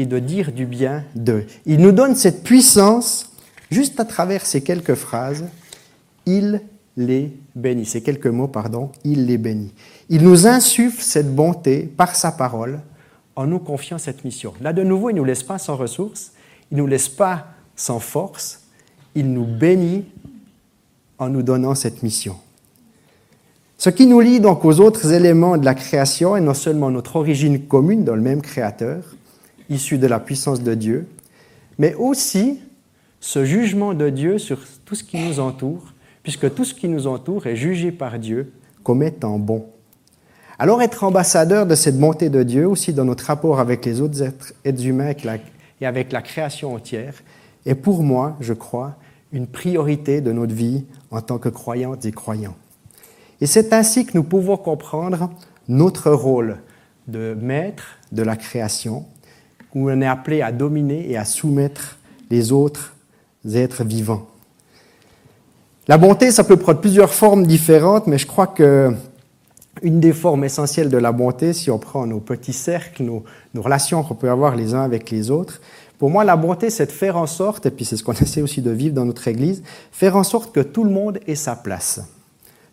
et 0.00 0.06
de 0.06 0.18
dire 0.18 0.52
du 0.52 0.66
bien 0.66 1.04
d'eux. 1.14 1.44
Il 1.66 1.80
nous 1.80 1.92
donne 1.92 2.14
cette 2.14 2.42
puissance 2.42 3.30
juste 3.70 4.00
à 4.00 4.04
travers 4.04 4.46
ces 4.46 4.62
quelques 4.62 4.94
phrases. 4.94 5.44
Il 6.26 6.62
les 6.96 7.36
bénit. 7.54 7.84
Ces 7.84 8.02
quelques 8.02 8.26
mots, 8.26 8.48
pardon, 8.48 8.90
il 9.04 9.26
les 9.26 9.38
bénit. 9.38 9.72
Il 10.08 10.22
nous 10.22 10.46
insuffle 10.46 11.02
cette 11.02 11.34
bonté 11.34 11.82
par 11.82 12.16
sa 12.16 12.32
parole 12.32 12.80
en 13.36 13.46
nous 13.46 13.58
confiant 13.58 13.98
cette 13.98 14.24
mission. 14.24 14.54
Là, 14.60 14.72
de 14.72 14.82
nouveau, 14.82 15.10
il 15.10 15.14
ne 15.14 15.18
nous 15.18 15.24
laisse 15.24 15.42
pas 15.42 15.58
sans 15.58 15.76
ressources, 15.76 16.32
il 16.70 16.76
ne 16.76 16.82
nous 16.82 16.86
laisse 16.86 17.08
pas 17.08 17.48
sans 17.76 18.00
force, 18.00 18.62
il 19.14 19.32
nous 19.32 19.44
bénit 19.44 20.04
en 21.18 21.28
nous 21.28 21.42
donnant 21.42 21.74
cette 21.74 22.02
mission. 22.02 22.36
Ce 23.78 23.88
qui 23.88 24.06
nous 24.06 24.20
lie 24.20 24.40
donc 24.40 24.64
aux 24.64 24.80
autres 24.80 25.12
éléments 25.12 25.56
de 25.56 25.64
la 25.64 25.74
création 25.74 26.36
est 26.36 26.42
non 26.42 26.54
seulement 26.54 26.90
notre 26.90 27.16
origine 27.16 27.60
commune 27.66 28.04
dans 28.04 28.14
le 28.14 28.20
même 28.20 28.42
Créateur, 28.42 29.02
issu 29.70 29.98
de 29.98 30.06
la 30.06 30.20
puissance 30.20 30.62
de 30.62 30.74
Dieu, 30.74 31.08
mais 31.78 31.94
aussi 31.94 32.60
ce 33.20 33.44
jugement 33.44 33.94
de 33.94 34.10
Dieu 34.10 34.38
sur 34.38 34.58
tout 34.84 34.94
ce 34.94 35.04
qui 35.04 35.18
nous 35.18 35.40
entoure, 35.40 35.94
puisque 36.22 36.52
tout 36.54 36.64
ce 36.64 36.74
qui 36.74 36.88
nous 36.88 37.06
entoure 37.06 37.46
est 37.46 37.56
jugé 37.56 37.92
par 37.92 38.18
Dieu 38.18 38.52
comme 38.82 39.02
étant 39.02 39.38
bon. 39.38 39.66
Alors 40.58 40.82
être 40.82 41.04
ambassadeur 41.04 41.64
de 41.66 41.74
cette 41.74 41.98
bonté 41.98 42.28
de 42.28 42.42
Dieu 42.42 42.68
aussi 42.68 42.92
dans 42.92 43.06
notre 43.06 43.24
rapport 43.24 43.60
avec 43.60 43.86
les 43.86 44.02
autres 44.02 44.22
êtres, 44.22 44.52
humains 44.64 45.12
et 45.80 45.86
avec 45.86 46.12
la 46.12 46.20
création 46.20 46.74
entière 46.74 47.14
est 47.64 47.74
pour 47.74 48.02
moi, 48.02 48.36
je 48.40 48.52
crois, 48.52 48.96
une 49.32 49.46
priorité 49.46 50.20
de 50.20 50.32
notre 50.32 50.54
vie 50.54 50.84
en 51.10 51.22
tant 51.22 51.38
que 51.38 51.48
croyantes 51.48 52.04
et 52.04 52.12
croyants. 52.12 52.56
Et 53.40 53.46
c'est 53.46 53.72
ainsi 53.72 54.04
que 54.04 54.12
nous 54.14 54.24
pouvons 54.24 54.56
comprendre 54.56 55.30
notre 55.68 56.10
rôle 56.10 56.58
de 57.08 57.34
maître 57.40 57.98
de 58.12 58.22
la 58.22 58.36
création, 58.36 59.06
où 59.74 59.90
on 59.90 60.00
est 60.00 60.06
appelé 60.06 60.42
à 60.42 60.52
dominer 60.52 61.10
et 61.10 61.16
à 61.16 61.24
soumettre 61.24 61.98
les 62.30 62.52
autres 62.52 62.94
êtres 63.52 63.84
vivants. 63.84 64.26
La 65.88 65.98
bonté, 65.98 66.30
ça 66.30 66.44
peut 66.44 66.56
prendre 66.56 66.80
plusieurs 66.80 67.12
formes 67.12 67.46
différentes, 67.46 68.06
mais 68.06 68.18
je 68.18 68.26
crois 68.26 68.46
que 68.46 68.92
une 69.82 70.00
des 70.00 70.12
formes 70.12 70.44
essentielles 70.44 70.90
de 70.90 70.98
la 70.98 71.12
bonté, 71.12 71.52
si 71.52 71.70
on 71.70 71.78
prend 71.78 72.06
nos 72.06 72.20
petits 72.20 72.52
cercles, 72.52 73.02
nos, 73.02 73.24
relations 73.56 74.02
qu'on 74.02 74.14
peut 74.14 74.30
avoir 74.30 74.56
les 74.56 74.74
uns 74.74 74.82
avec 74.82 75.10
les 75.10 75.30
autres, 75.30 75.60
pour 75.98 76.10
moi, 76.10 76.24
la 76.24 76.36
bonté, 76.36 76.70
c'est 76.70 76.86
de 76.86 76.92
faire 76.92 77.16
en 77.16 77.26
sorte, 77.26 77.66
et 77.66 77.70
puis 77.70 77.84
c'est 77.84 77.96
ce 77.96 78.04
qu'on 78.04 78.12
essaie 78.20 78.42
aussi 78.42 78.62
de 78.62 78.70
vivre 78.70 78.94
dans 78.94 79.04
notre 79.04 79.26
Église, 79.28 79.62
faire 79.92 80.16
en 80.16 80.24
sorte 80.24 80.52
que 80.52 80.60
tout 80.60 80.84
le 80.84 80.90
monde 80.90 81.18
ait 81.26 81.34
sa 81.34 81.56
place. 81.56 82.00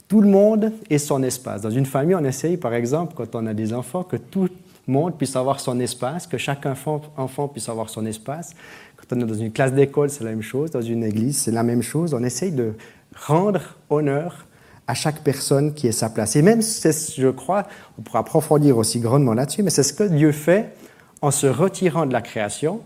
Tout 0.08 0.22
le 0.22 0.30
monde 0.30 0.72
ait 0.90 0.98
son 0.98 1.22
espace. 1.24 1.62
Dans 1.62 1.70
une 1.70 1.86
famille, 1.86 2.16
on 2.16 2.24
essaye, 2.24 2.56
par 2.56 2.74
exemple, 2.74 3.14
quand 3.16 3.36
on 3.36 3.46
a 3.46 3.54
des 3.54 3.74
enfants, 3.74 4.04
que 4.04 4.16
tout 4.16 4.50
monde 4.88 5.18
puisse 5.18 5.36
avoir 5.36 5.60
son 5.60 5.80
espace, 5.80 6.28
que 6.28 6.38
chaque 6.38 6.66
enfant, 6.66 7.48
puisse 7.48 7.70
avoir 7.70 7.90
son 7.90 8.06
espace. 8.06 8.54
Quand 8.96 9.16
on 9.16 9.22
est 9.22 9.26
dans 9.26 9.34
une 9.34 9.52
classe 9.52 9.74
d'école, 9.74 10.10
c'est 10.10 10.24
la 10.24 10.32
même 10.32 10.42
chose. 10.42 10.72
Dans 10.72 10.82
une 10.82 11.04
église, 11.04 11.38
c'est 11.38 11.52
la 11.52 11.64
même 11.64 11.82
chose. 11.82 12.14
On 12.14 12.24
essaye 12.24 12.52
de 12.52 12.74
rendre 13.16 13.62
honneur 13.90 14.48
à 14.88 14.94
chaque 14.94 15.22
personne 15.22 15.74
qui 15.74 15.88
est 15.88 15.92
sa 15.92 16.10
place. 16.10 16.36
Et 16.36 16.42
même, 16.42 16.62
je 16.62 17.30
crois, 17.30 17.68
on 18.00 18.02
pourra 18.02 18.20
approfondir 18.20 18.78
aussi 18.78 19.00
grandement 19.00 19.34
là-dessus, 19.34 19.62
mais 19.62 19.70
c'est 19.70 19.84
ce 19.84 19.94
que 19.94 20.04
Dieu 20.04 20.32
fait 20.32 20.74
en 21.22 21.32
se 21.32 21.48
retirant 21.48 22.06
de 22.06 22.14
la 22.14 22.22
création 22.22 22.82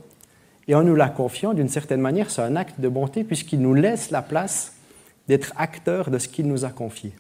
et 0.68 0.74
en 0.74 0.84
nous 0.84 0.96
la 0.96 1.10
confiant 1.10 1.54
d'une 1.54 1.70
certaine 1.70 2.02
manière. 2.02 2.32
C'est 2.32 2.42
un 2.42 2.56
acte 2.56 2.80
de 2.80 2.90
bonté 2.90 3.24
puisqu'il 3.24 3.62
nous 3.62 3.74
laisse 3.74 4.10
la 4.10 4.22
place 4.22 4.74
d'être 5.28 5.54
acteur 5.58 6.10
de 6.10 6.18
ce 6.18 6.28
qu'il 6.28 6.48
nous 6.48 6.66
a 6.66 6.70
confié. 6.70 7.14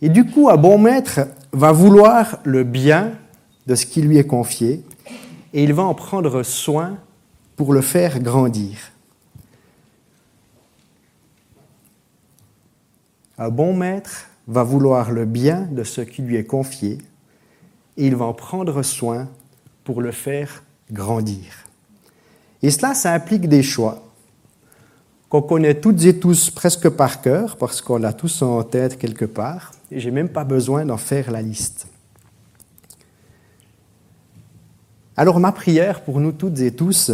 Et 0.00 0.08
du 0.08 0.24
coup, 0.24 0.48
un 0.48 0.56
bon 0.56 0.78
maître 0.78 1.20
va 1.52 1.72
vouloir 1.72 2.38
le 2.44 2.62
bien 2.62 3.12
de 3.66 3.74
ce 3.74 3.86
qui 3.86 4.00
lui 4.00 4.18
est 4.18 4.26
confié 4.26 4.84
et 5.52 5.64
il 5.64 5.72
va 5.72 5.82
en 5.82 5.94
prendre 5.94 6.42
soin 6.42 6.98
pour 7.56 7.72
le 7.72 7.80
faire 7.80 8.20
grandir. 8.20 8.92
Un 13.38 13.50
bon 13.50 13.74
maître 13.74 14.28
va 14.46 14.62
vouloir 14.62 15.10
le 15.10 15.24
bien 15.24 15.62
de 15.70 15.84
ce 15.84 16.00
qui 16.00 16.22
lui 16.22 16.36
est 16.36 16.44
confié 16.44 16.98
et 17.96 18.06
il 18.06 18.14
va 18.14 18.24
en 18.24 18.34
prendre 18.34 18.82
soin 18.82 19.28
pour 19.84 20.00
le 20.00 20.12
faire 20.12 20.62
grandir. 20.90 21.66
Et 22.62 22.70
cela, 22.70 22.94
ça 22.94 23.12
implique 23.12 23.48
des 23.48 23.62
choix 23.62 24.07
qu'on 25.28 25.42
connaît 25.42 25.74
toutes 25.74 26.04
et 26.04 26.18
tous 26.18 26.50
presque 26.50 26.88
par 26.88 27.20
cœur 27.20 27.56
parce 27.56 27.80
qu'on 27.80 27.98
l'a 27.98 28.12
tous 28.12 28.42
en 28.42 28.62
tête 28.62 28.98
quelque 28.98 29.24
part 29.24 29.72
et 29.90 30.00
j'ai 30.00 30.10
même 30.10 30.28
pas 30.28 30.44
besoin 30.44 30.84
d'en 30.84 30.96
faire 30.96 31.30
la 31.30 31.42
liste. 31.42 31.86
Alors 35.16 35.40
ma 35.40 35.52
prière 35.52 36.02
pour 36.02 36.20
nous 36.20 36.32
toutes 36.32 36.60
et 36.60 36.70
tous, 36.70 37.10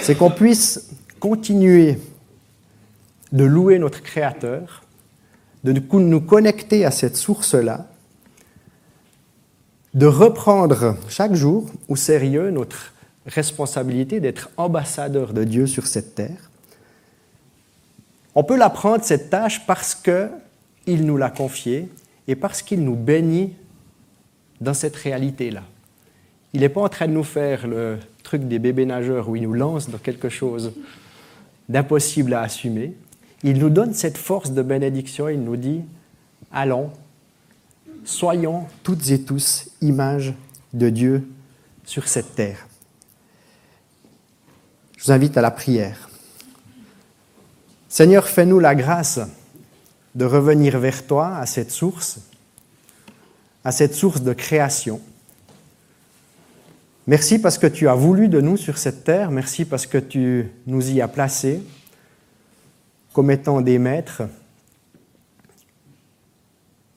c'est 0.00 0.16
qu'on 0.16 0.30
puisse 0.30 0.90
continuer 1.20 1.98
de 3.32 3.44
louer 3.44 3.78
notre 3.78 4.02
Créateur, 4.02 4.82
de 5.62 5.72
nous 5.72 6.20
connecter 6.20 6.84
à 6.84 6.90
cette 6.90 7.16
source-là, 7.16 7.86
de 9.92 10.06
reprendre 10.06 10.96
chaque 11.08 11.34
jour 11.34 11.70
au 11.88 11.96
sérieux 11.96 12.50
notre 12.50 12.92
responsabilité 13.26 14.20
d'être 14.20 14.50
ambassadeur 14.56 15.32
de 15.32 15.44
Dieu 15.44 15.66
sur 15.66 15.86
cette 15.86 16.14
terre. 16.14 16.50
On 18.34 18.42
peut 18.42 18.56
l'apprendre 18.56 19.04
cette 19.04 19.30
tâche 19.30 19.64
parce 19.66 19.94
qu'il 19.94 21.06
nous 21.06 21.16
l'a 21.16 21.30
confiée 21.30 21.88
et 22.26 22.34
parce 22.34 22.62
qu'il 22.62 22.82
nous 22.82 22.96
bénit 22.96 23.54
dans 24.60 24.74
cette 24.74 24.96
réalité-là. 24.96 25.62
Il 26.52 26.60
n'est 26.60 26.68
pas 26.68 26.82
en 26.82 26.88
train 26.88 27.06
de 27.06 27.12
nous 27.12 27.24
faire 27.24 27.66
le 27.66 27.98
truc 28.22 28.46
des 28.48 28.58
bébés 28.58 28.86
nageurs 28.86 29.28
où 29.28 29.36
il 29.36 29.42
nous 29.42 29.52
lance 29.52 29.90
dans 29.90 29.98
quelque 29.98 30.28
chose 30.28 30.72
d'impossible 31.68 32.34
à 32.34 32.42
assumer. 32.42 32.94
Il 33.42 33.58
nous 33.58 33.70
donne 33.70 33.94
cette 33.94 34.16
force 34.16 34.52
de 34.52 34.62
bénédiction, 34.62 35.28
il 35.28 35.40
nous 35.40 35.56
dit, 35.56 35.82
allons, 36.52 36.90
soyons 38.04 38.66
toutes 38.82 39.10
et 39.10 39.22
tous 39.22 39.68
images 39.80 40.34
de 40.72 40.90
Dieu 40.90 41.28
sur 41.84 42.08
cette 42.08 42.34
terre. 42.34 42.66
Je 44.96 45.04
vous 45.04 45.12
invite 45.12 45.36
à 45.36 45.42
la 45.42 45.50
prière. 45.50 46.08
Seigneur, 47.96 48.26
fais-nous 48.26 48.58
la 48.58 48.74
grâce 48.74 49.20
de 50.16 50.24
revenir 50.24 50.80
vers 50.80 51.06
toi 51.06 51.36
à 51.36 51.46
cette 51.46 51.70
source, 51.70 52.18
à 53.62 53.70
cette 53.70 53.94
source 53.94 54.20
de 54.20 54.32
création. 54.32 55.00
Merci 57.06 57.38
parce 57.38 57.56
que 57.56 57.68
tu 57.68 57.86
as 57.86 57.94
voulu 57.94 58.26
de 58.26 58.40
nous 58.40 58.56
sur 58.56 58.78
cette 58.78 59.04
terre, 59.04 59.30
merci 59.30 59.64
parce 59.64 59.86
que 59.86 59.98
tu 59.98 60.50
nous 60.66 60.90
y 60.90 61.00
as 61.00 61.06
placés 61.06 61.62
comme 63.12 63.30
étant 63.30 63.60
des 63.60 63.78
maîtres. 63.78 64.22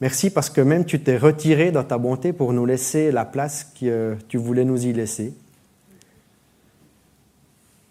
Merci 0.01 0.31
parce 0.31 0.49
que 0.49 0.61
même 0.61 0.83
tu 0.83 0.99
t'es 0.99 1.17
retiré 1.17 1.69
dans 1.69 1.83
ta 1.83 1.99
bonté 1.99 2.33
pour 2.33 2.53
nous 2.53 2.65
laisser 2.65 3.11
la 3.11 3.23
place 3.23 3.71
que 3.79 4.17
tu 4.29 4.37
voulais 4.37 4.65
nous 4.65 4.83
y 4.83 4.93
laisser. 4.93 5.35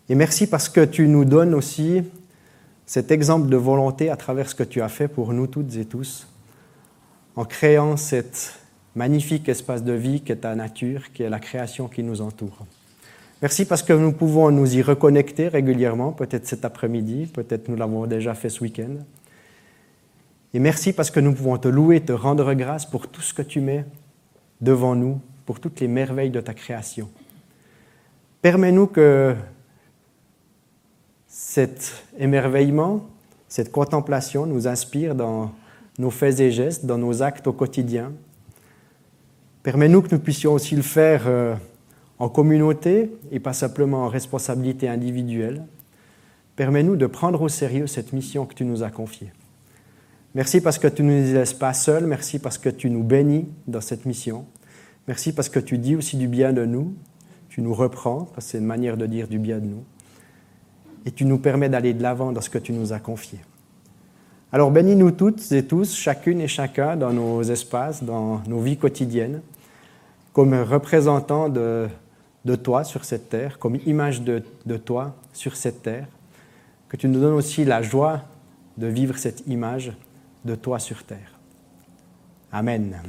Et 0.08 0.16
merci 0.16 0.48
parce 0.48 0.68
que 0.68 0.84
tu 0.84 1.06
nous 1.06 1.24
donnes 1.24 1.54
aussi 1.54 2.02
cet 2.86 3.10
exemple 3.10 3.48
de 3.48 3.56
volonté 3.56 4.10
à 4.10 4.16
travers 4.16 4.48
ce 4.48 4.54
que 4.54 4.62
tu 4.62 4.80
as 4.80 4.88
fait 4.88 5.08
pour 5.08 5.32
nous 5.32 5.48
toutes 5.48 5.76
et 5.76 5.84
tous, 5.84 6.28
en 7.34 7.44
créant 7.44 7.96
cet 7.96 8.60
magnifique 8.94 9.48
espace 9.48 9.84
de 9.84 9.92
vie 9.92 10.22
qui 10.22 10.32
est 10.32 10.36
ta 10.36 10.54
nature, 10.54 11.12
qui 11.12 11.22
est 11.24 11.28
la 11.28 11.40
création 11.40 11.88
qui 11.88 12.02
nous 12.02 12.22
entoure. 12.22 12.64
Merci 13.42 13.66
parce 13.66 13.82
que 13.82 13.92
nous 13.92 14.12
pouvons 14.12 14.50
nous 14.50 14.76
y 14.76 14.80
reconnecter 14.80 15.48
régulièrement, 15.48 16.12
peut-être 16.12 16.46
cet 16.46 16.64
après-midi, 16.64 17.26
peut-être 17.26 17.68
nous 17.68 17.76
l'avons 17.76 18.06
déjà 18.06 18.34
fait 18.34 18.48
ce 18.48 18.62
week-end. 18.62 18.96
Et 20.54 20.58
merci 20.58 20.94
parce 20.94 21.10
que 21.10 21.20
nous 21.20 21.34
pouvons 21.34 21.58
te 21.58 21.68
louer, 21.68 22.00
te 22.00 22.12
rendre 22.12 22.54
grâce 22.54 22.86
pour 22.86 23.08
tout 23.08 23.20
ce 23.20 23.34
que 23.34 23.42
tu 23.42 23.60
mets 23.60 23.84
devant 24.62 24.94
nous, 24.94 25.20
pour 25.44 25.60
toutes 25.60 25.80
les 25.80 25.88
merveilles 25.88 26.30
de 26.30 26.40
ta 26.40 26.54
création. 26.54 27.10
Permets-nous 28.40 28.86
que 28.86 29.34
cet 31.56 32.04
émerveillement, 32.18 33.06
cette 33.48 33.72
contemplation 33.72 34.44
nous 34.44 34.68
inspire 34.68 35.14
dans 35.14 35.52
nos 35.98 36.10
faits 36.10 36.38
et 36.40 36.52
gestes, 36.52 36.84
dans 36.84 36.98
nos 36.98 37.22
actes 37.22 37.46
au 37.46 37.54
quotidien. 37.54 38.12
Permets-nous 39.62 40.02
que 40.02 40.14
nous 40.14 40.20
puissions 40.20 40.52
aussi 40.52 40.76
le 40.76 40.82
faire 40.82 41.22
euh, 41.26 41.54
en 42.18 42.28
communauté 42.28 43.10
et 43.32 43.40
pas 43.40 43.54
simplement 43.54 44.04
en 44.04 44.08
responsabilité 44.08 44.86
individuelle. 44.86 45.64
Permets-nous 46.56 46.96
de 46.96 47.06
prendre 47.06 47.40
au 47.40 47.48
sérieux 47.48 47.86
cette 47.86 48.12
mission 48.12 48.44
que 48.44 48.52
tu 48.52 48.66
nous 48.66 48.82
as 48.82 48.90
confiée. 48.90 49.32
Merci 50.34 50.60
parce 50.60 50.78
que 50.78 50.88
tu 50.88 51.02
ne 51.04 51.22
nous 51.22 51.32
laisses 51.32 51.54
pas 51.54 51.72
seuls, 51.72 52.04
merci 52.04 52.38
parce 52.38 52.58
que 52.58 52.68
tu 52.68 52.90
nous 52.90 53.02
bénis 53.02 53.48
dans 53.66 53.80
cette 53.80 54.04
mission. 54.04 54.44
Merci 55.08 55.32
parce 55.32 55.48
que 55.48 55.60
tu 55.60 55.78
dis 55.78 55.96
aussi 55.96 56.18
du 56.18 56.28
bien 56.28 56.52
de 56.52 56.66
nous, 56.66 56.92
tu 57.48 57.62
nous 57.62 57.72
reprends, 57.72 58.28
parce 58.34 58.44
que 58.44 58.50
c'est 58.50 58.58
une 58.58 58.66
manière 58.66 58.98
de 58.98 59.06
dire 59.06 59.26
du 59.26 59.38
bien 59.38 59.58
de 59.58 59.64
nous 59.64 59.84
et 61.06 61.12
tu 61.12 61.24
nous 61.24 61.38
permets 61.38 61.68
d'aller 61.68 61.94
de 61.94 62.02
l'avant 62.02 62.32
dans 62.32 62.40
ce 62.40 62.50
que 62.50 62.58
tu 62.58 62.72
nous 62.72 62.92
as 62.92 62.98
confié. 62.98 63.38
Alors 64.52 64.70
bénis-nous 64.70 65.12
toutes 65.12 65.52
et 65.52 65.64
tous, 65.64 65.94
chacune 65.94 66.40
et 66.40 66.48
chacun, 66.48 66.96
dans 66.96 67.12
nos 67.12 67.42
espaces, 67.42 68.02
dans 68.02 68.42
nos 68.46 68.60
vies 68.60 68.76
quotidiennes, 68.76 69.40
comme 70.32 70.54
représentants 70.54 71.48
de, 71.48 71.88
de 72.44 72.56
toi 72.56 72.84
sur 72.84 73.04
cette 73.04 73.28
terre, 73.28 73.58
comme 73.58 73.76
image 73.86 74.22
de, 74.22 74.42
de 74.66 74.76
toi 74.76 75.14
sur 75.32 75.56
cette 75.56 75.82
terre, 75.82 76.06
que 76.88 76.96
tu 76.96 77.08
nous 77.08 77.20
donnes 77.20 77.34
aussi 77.34 77.64
la 77.64 77.82
joie 77.82 78.22
de 78.76 78.86
vivre 78.86 79.16
cette 79.16 79.46
image 79.46 79.92
de 80.44 80.54
toi 80.54 80.78
sur 80.78 81.04
terre. 81.04 81.38
Amen. 82.52 83.00